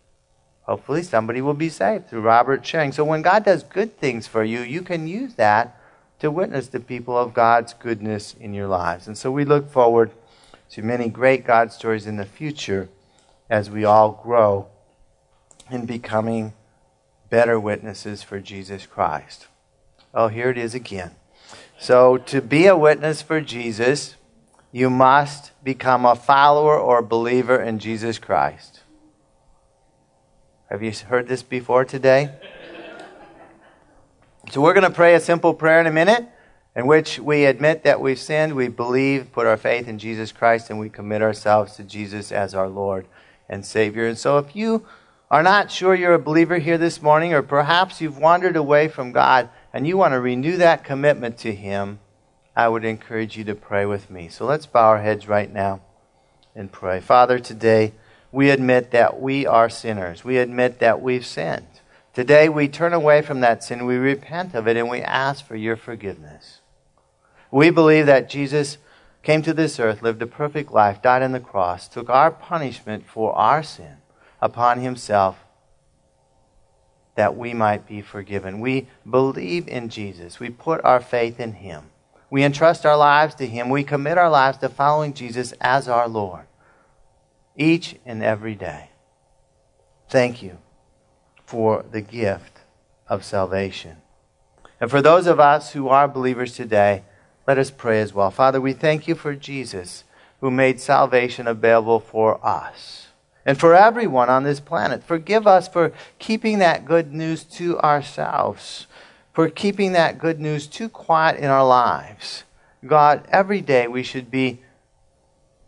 hopefully 0.73 1.03
somebody 1.03 1.43
will 1.43 1.53
be 1.53 1.69
saved 1.69 2.09
through 2.09 2.23
Robert 2.23 2.65
sharing. 2.65 2.93
So 2.93 3.05
when 3.05 3.21
God 3.21 3.45
does 3.45 3.63
good 3.63 3.99
things 3.99 4.27
for 4.27 4.43
you, 4.43 4.61
you 4.61 4.81
can 4.81 5.07
use 5.07 5.35
that 5.35 5.79
to 6.19 6.31
witness 6.31 6.69
to 6.69 6.81
people 6.81 7.15
of 7.15 7.35
God's 7.35 7.75
goodness 7.75 8.35
in 8.41 8.55
your 8.55 8.69
lives. 8.69 9.07
And 9.07 9.19
so 9.19 9.31
we 9.31 9.45
look 9.45 9.71
forward 9.71 10.13
to 10.71 10.81
many 10.81 11.11
great 11.11 11.45
God 11.45 11.73
stories 11.73 12.07
in 12.07 12.17
the 12.17 12.25
future 12.25 12.89
as 13.51 13.69
we 13.69 13.85
all 13.85 14.19
grow 14.25 14.67
in 15.71 15.85
becoming 15.85 16.55
better 17.29 17.61
witnesses 17.61 18.23
for 18.23 18.41
Jesus 18.41 18.87
Christ. 18.87 19.49
Oh, 20.15 20.29
here 20.29 20.49
it 20.49 20.57
is 20.57 20.75
again. 20.75 21.11
So, 21.79 22.17
to 22.17 22.41
be 22.41 22.65
a 22.67 22.77
witness 22.77 23.21
for 23.21 23.43
Jesus, 23.43 24.17
you 24.71 24.89
must 24.89 25.51
become 25.63 26.07
a 26.07 26.15
follower 26.15 26.79
or 26.79 27.03
believer 27.03 27.61
in 27.61 27.79
Jesus 27.79 28.19
Christ. 28.19 28.82
Have 30.73 30.83
you 30.83 30.91
heard 31.07 31.29
this 31.29 31.43
before 31.43 31.85
today? 31.85 32.31
So, 34.51 34.63
we're 34.63 34.73
going 34.73 34.89
to 34.89 34.91
pray 34.91 35.15
a 35.15 35.21
simple 35.21 35.53
prayer 35.53 35.79
in 35.79 35.87
a 35.87 35.93
minute 35.93 36.27
in 36.75 36.87
which 36.87 37.19
we 37.19 37.45
admit 37.45 37.85
that 37.85 38.01
we've 38.01 38.19
sinned, 38.19 38.55
we 38.55 38.69
believe, 38.69 39.33
put 39.33 39.47
our 39.47 39.59
faith 39.59 39.87
in 39.87 39.99
Jesus 39.99 40.33
Christ, 40.33 40.71
and 40.71 40.81
we 40.81 40.89
commit 40.89 41.21
ourselves 41.21 41.77
to 41.77 41.85
Jesus 41.85 42.33
as 42.33 42.55
our 42.55 42.69
Lord 42.69 43.07
and 43.51 43.67
Savior. 43.67 44.07
And 44.07 44.17
so, 44.17 44.39
if 44.39 44.57
you 44.57 44.87
are 45.31 45.43
not 45.43 45.71
sure 45.71 45.95
you're 45.95 46.15
a 46.15 46.19
believer 46.19 46.57
here 46.57 46.79
this 46.79 47.03
morning, 47.03 47.35
or 47.35 47.43
perhaps 47.43 48.01
you've 48.01 48.17
wandered 48.17 48.57
away 48.57 48.89
from 48.89 49.13
God 49.13 49.51
and 49.75 49.87
you 49.87 49.99
want 49.99 50.13
to 50.13 50.21
renew 50.21 50.57
that 50.57 50.85
commitment 50.85 51.37
to 51.41 51.55
Him, 51.55 51.99
I 52.57 52.69
would 52.69 52.87
encourage 52.87 53.37
you 53.37 53.45
to 53.45 53.55
pray 53.55 53.85
with 53.85 54.09
me. 54.09 54.31
So 54.31 54.47
let's 54.47 54.65
bow 54.65 54.89
our 54.89 55.03
heads 55.03 55.29
right 55.29 55.53
now 55.53 55.83
and 56.57 56.73
pray. 56.73 57.01
Father, 57.01 57.39
today 57.39 57.93
we 58.33 58.49
admit 58.49 58.90
that 58.92 59.21
we 59.21 59.47
are 59.47 59.68
sinners. 59.68 60.25
We 60.25 60.38
admit 60.38 60.81
that 60.81 61.03
we've 61.03 61.25
sinned. 61.25 61.66
Today 62.14 62.49
we 62.49 62.66
turn 62.66 62.95
away 62.95 63.23
from 63.23 63.40
that 63.40 63.62
sin, 63.62 63.87
we 63.87 63.97
repent 63.97 64.55
of 64.55 64.66
it, 64.66 64.77
and 64.77 64.88
we 64.88 65.01
ask 65.01 65.47
for 65.47 65.57
your 65.57 65.77
forgiveness. 65.77 66.61
We 67.51 67.71
believe 67.71 68.07
that 68.07 68.31
Jesus 68.31 68.79
came 69.23 69.42
to 69.42 69.53
this 69.53 69.79
earth, 69.79 70.03
lived 70.03 70.23
a 70.23 70.27
perfect 70.27 70.73
life, 70.73 71.03
died 71.03 71.23
on 71.23 71.33
the 71.33 71.40
cross, 71.40 71.88
took 71.88 72.09
our 72.11 72.31
punishment 72.31 73.05
for 73.07 73.35
our 73.35 73.62
sin 73.62 73.99
upon 74.40 74.81
himself 74.81 75.38
that 77.14 77.37
we 77.37 77.53
might 77.53 77.87
be 77.87 78.01
forgiven. 78.01 78.61
We 78.61 78.88
believe 79.09 79.68
in 79.68 79.90
Jesus. 79.90 80.40
We 80.40 80.49
put 80.49 80.83
our 80.85 81.01
faith 81.01 81.38
in 81.38 81.53
him. 81.53 81.85
We 82.31 82.42
entrust 82.42 82.87
our 82.87 82.97
lives 82.97 83.35
to 83.37 83.47
him. 83.47 83.68
We 83.68 83.85
commit 83.85 84.16
our 84.16 84.31
lives 84.31 84.59
to 84.59 84.71
following 84.71 85.12
Jesus 85.12 85.53
as 85.61 85.88
our 85.88 86.09
Lord 86.09 86.47
each 87.57 87.97
and 88.05 88.23
every 88.23 88.55
day. 88.55 88.91
Thank 90.09 90.43
you 90.43 90.59
for 91.47 91.85
the 91.91 92.01
gift 92.01 92.61
of 93.09 93.25
salvation. 93.25 93.97
And 94.81 94.91
for 94.91 95.03
those 95.03 95.27
of 95.27 95.38
us 95.38 95.73
who 95.73 95.88
are 95.88 96.09
believers 96.09 96.55
today, 96.55 97.05
let 97.47 97.59
us 97.59 97.71
pray 97.71 98.01
as 98.01 98.12
well. 98.12 98.31
Father, 98.31 98.61
we 98.61 98.73
thank 98.73 99.07
you 99.07 99.15
for 99.15 99.35
Jesus 99.35 100.05
who 100.41 100.51
made 100.51 100.81
salvation 100.81 101.47
available 101.47 102.01
for 102.01 102.45
us 102.45 103.09
and 103.45 103.59
for 103.59 103.75
everyone 103.75 104.29
on 104.29 104.45
this 104.45 104.61
planet. 104.61 105.03
Forgive 105.05 105.47
us 105.47 105.69
for 105.69 105.93
keeping 106.19 106.59
that 106.59 106.85
good 106.85 107.12
news 107.12 107.45
to 107.45 107.79
ourselves, 107.81 108.87
for 109.33 109.49
keeping 109.49 109.93
that 109.93 110.19
good 110.19 110.41
news 110.41 110.67
too 110.67 110.88
quiet 110.88 111.38
in 111.38 111.47
our 111.47 111.67
lives. 111.67 112.45
God, 112.85 113.27
every 113.31 113.61
day 113.61 113.87
we 113.87 114.03
should 114.03 114.31
be 114.31 114.61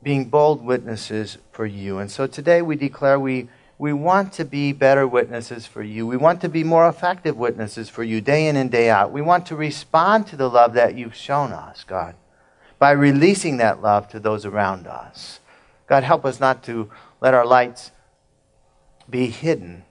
being 0.03 0.27
bold 0.27 0.65
witnesses 0.65 1.39
for 1.55 1.65
you. 1.67 1.99
And 1.99 2.11
so 2.11 2.27
today 2.27 2.61
we 2.61 2.77
declare 2.77 3.19
we 3.19 3.49
we 3.77 3.93
want 3.93 4.33
to 4.35 4.45
be 4.45 4.73
better 4.73 5.07
witnesses 5.07 5.67
for 5.67 5.83
you. 5.83 6.07
We 6.07 6.17
want 6.17 6.41
to 6.43 6.49
be 6.49 6.63
more 6.63 6.89
effective 6.89 7.37
witnesses 7.37 7.89
for 7.89 8.05
you 8.05 8.21
day 8.21 8.47
in 8.47 8.57
and 8.57 8.71
day 8.71 8.89
out. 8.89 9.11
We 9.11 9.21
want 9.21 9.47
to 9.47 9.57
respond 9.57 10.29
to 10.29 10.37
the 10.37 10.49
love 10.49 10.75
that 10.75 10.97
you've 10.97 11.15
shown 11.15 11.53
us, 11.53 11.83
God, 11.83 12.15
by 12.79 12.93
releasing 12.93 13.57
that 13.57 13.83
love 13.83 14.09
to 14.11 14.21
those 14.21 14.45
around 14.45 14.87
us. 14.87 15.41
God, 15.89 16.05
help 16.05 16.25
us 16.25 16.39
not 16.39 16.63
to 16.65 16.91
let 17.21 17.35
our 17.35 17.45
lights 17.45 17.91
be 19.11 19.27
hidden, 19.27 19.85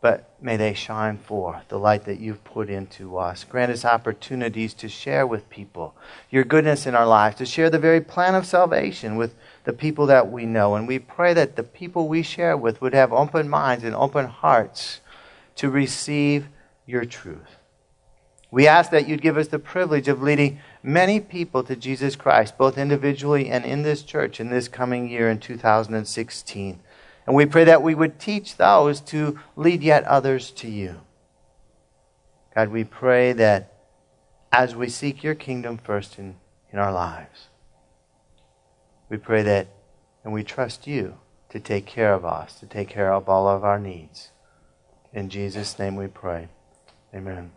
but 0.00 0.30
may 0.40 0.56
they 0.56 0.72
shine 0.72 1.18
forth, 1.18 1.68
the 1.68 1.78
light 1.78 2.04
that 2.04 2.20
you've 2.20 2.42
put 2.42 2.70
into 2.70 3.18
us. 3.18 3.44
Grant 3.44 3.70
us 3.70 3.84
opportunities 3.84 4.72
to 4.74 4.88
share 4.88 5.26
with 5.26 5.50
people 5.50 5.94
your 6.30 6.44
goodness 6.44 6.86
in 6.86 6.94
our 6.94 7.06
lives, 7.06 7.36
to 7.36 7.46
share 7.46 7.70
the 7.70 7.78
very 7.78 8.00
plan 8.00 8.34
of 8.34 8.46
salvation 8.46 9.16
with 9.16 9.34
the 9.66 9.72
people 9.72 10.06
that 10.06 10.30
we 10.30 10.46
know. 10.46 10.76
And 10.76 10.86
we 10.86 11.00
pray 11.00 11.34
that 11.34 11.56
the 11.56 11.64
people 11.64 12.06
we 12.06 12.22
share 12.22 12.56
with 12.56 12.80
would 12.80 12.94
have 12.94 13.12
open 13.12 13.48
minds 13.48 13.82
and 13.82 13.96
open 13.96 14.26
hearts 14.26 15.00
to 15.56 15.68
receive 15.68 16.46
your 16.86 17.04
truth. 17.04 17.56
We 18.52 18.68
ask 18.68 18.92
that 18.92 19.08
you'd 19.08 19.20
give 19.20 19.36
us 19.36 19.48
the 19.48 19.58
privilege 19.58 20.06
of 20.06 20.22
leading 20.22 20.60
many 20.84 21.18
people 21.18 21.64
to 21.64 21.74
Jesus 21.74 22.14
Christ, 22.14 22.56
both 22.56 22.78
individually 22.78 23.48
and 23.48 23.64
in 23.64 23.82
this 23.82 24.04
church 24.04 24.38
in 24.38 24.50
this 24.50 24.68
coming 24.68 25.08
year 25.10 25.28
in 25.28 25.40
2016. 25.40 26.80
And 27.26 27.34
we 27.34 27.44
pray 27.44 27.64
that 27.64 27.82
we 27.82 27.96
would 27.96 28.20
teach 28.20 28.56
those 28.56 29.00
to 29.00 29.40
lead 29.56 29.82
yet 29.82 30.04
others 30.04 30.52
to 30.52 30.70
you. 30.70 31.00
God, 32.54 32.68
we 32.68 32.84
pray 32.84 33.32
that 33.32 33.74
as 34.52 34.76
we 34.76 34.88
seek 34.88 35.24
your 35.24 35.34
kingdom 35.34 35.76
first 35.76 36.20
in, 36.20 36.36
in 36.72 36.78
our 36.78 36.92
lives, 36.92 37.48
we 39.08 39.16
pray 39.16 39.42
that, 39.42 39.68
and 40.24 40.32
we 40.32 40.42
trust 40.42 40.86
you 40.86 41.18
to 41.50 41.60
take 41.60 41.86
care 41.86 42.12
of 42.12 42.24
us, 42.24 42.58
to 42.60 42.66
take 42.66 42.88
care 42.88 43.12
of 43.12 43.28
all 43.28 43.48
of 43.48 43.64
our 43.64 43.78
needs. 43.78 44.30
In 45.12 45.28
Jesus' 45.28 45.78
name 45.78 45.96
we 45.96 46.08
pray. 46.08 46.48
Amen. 47.14 47.52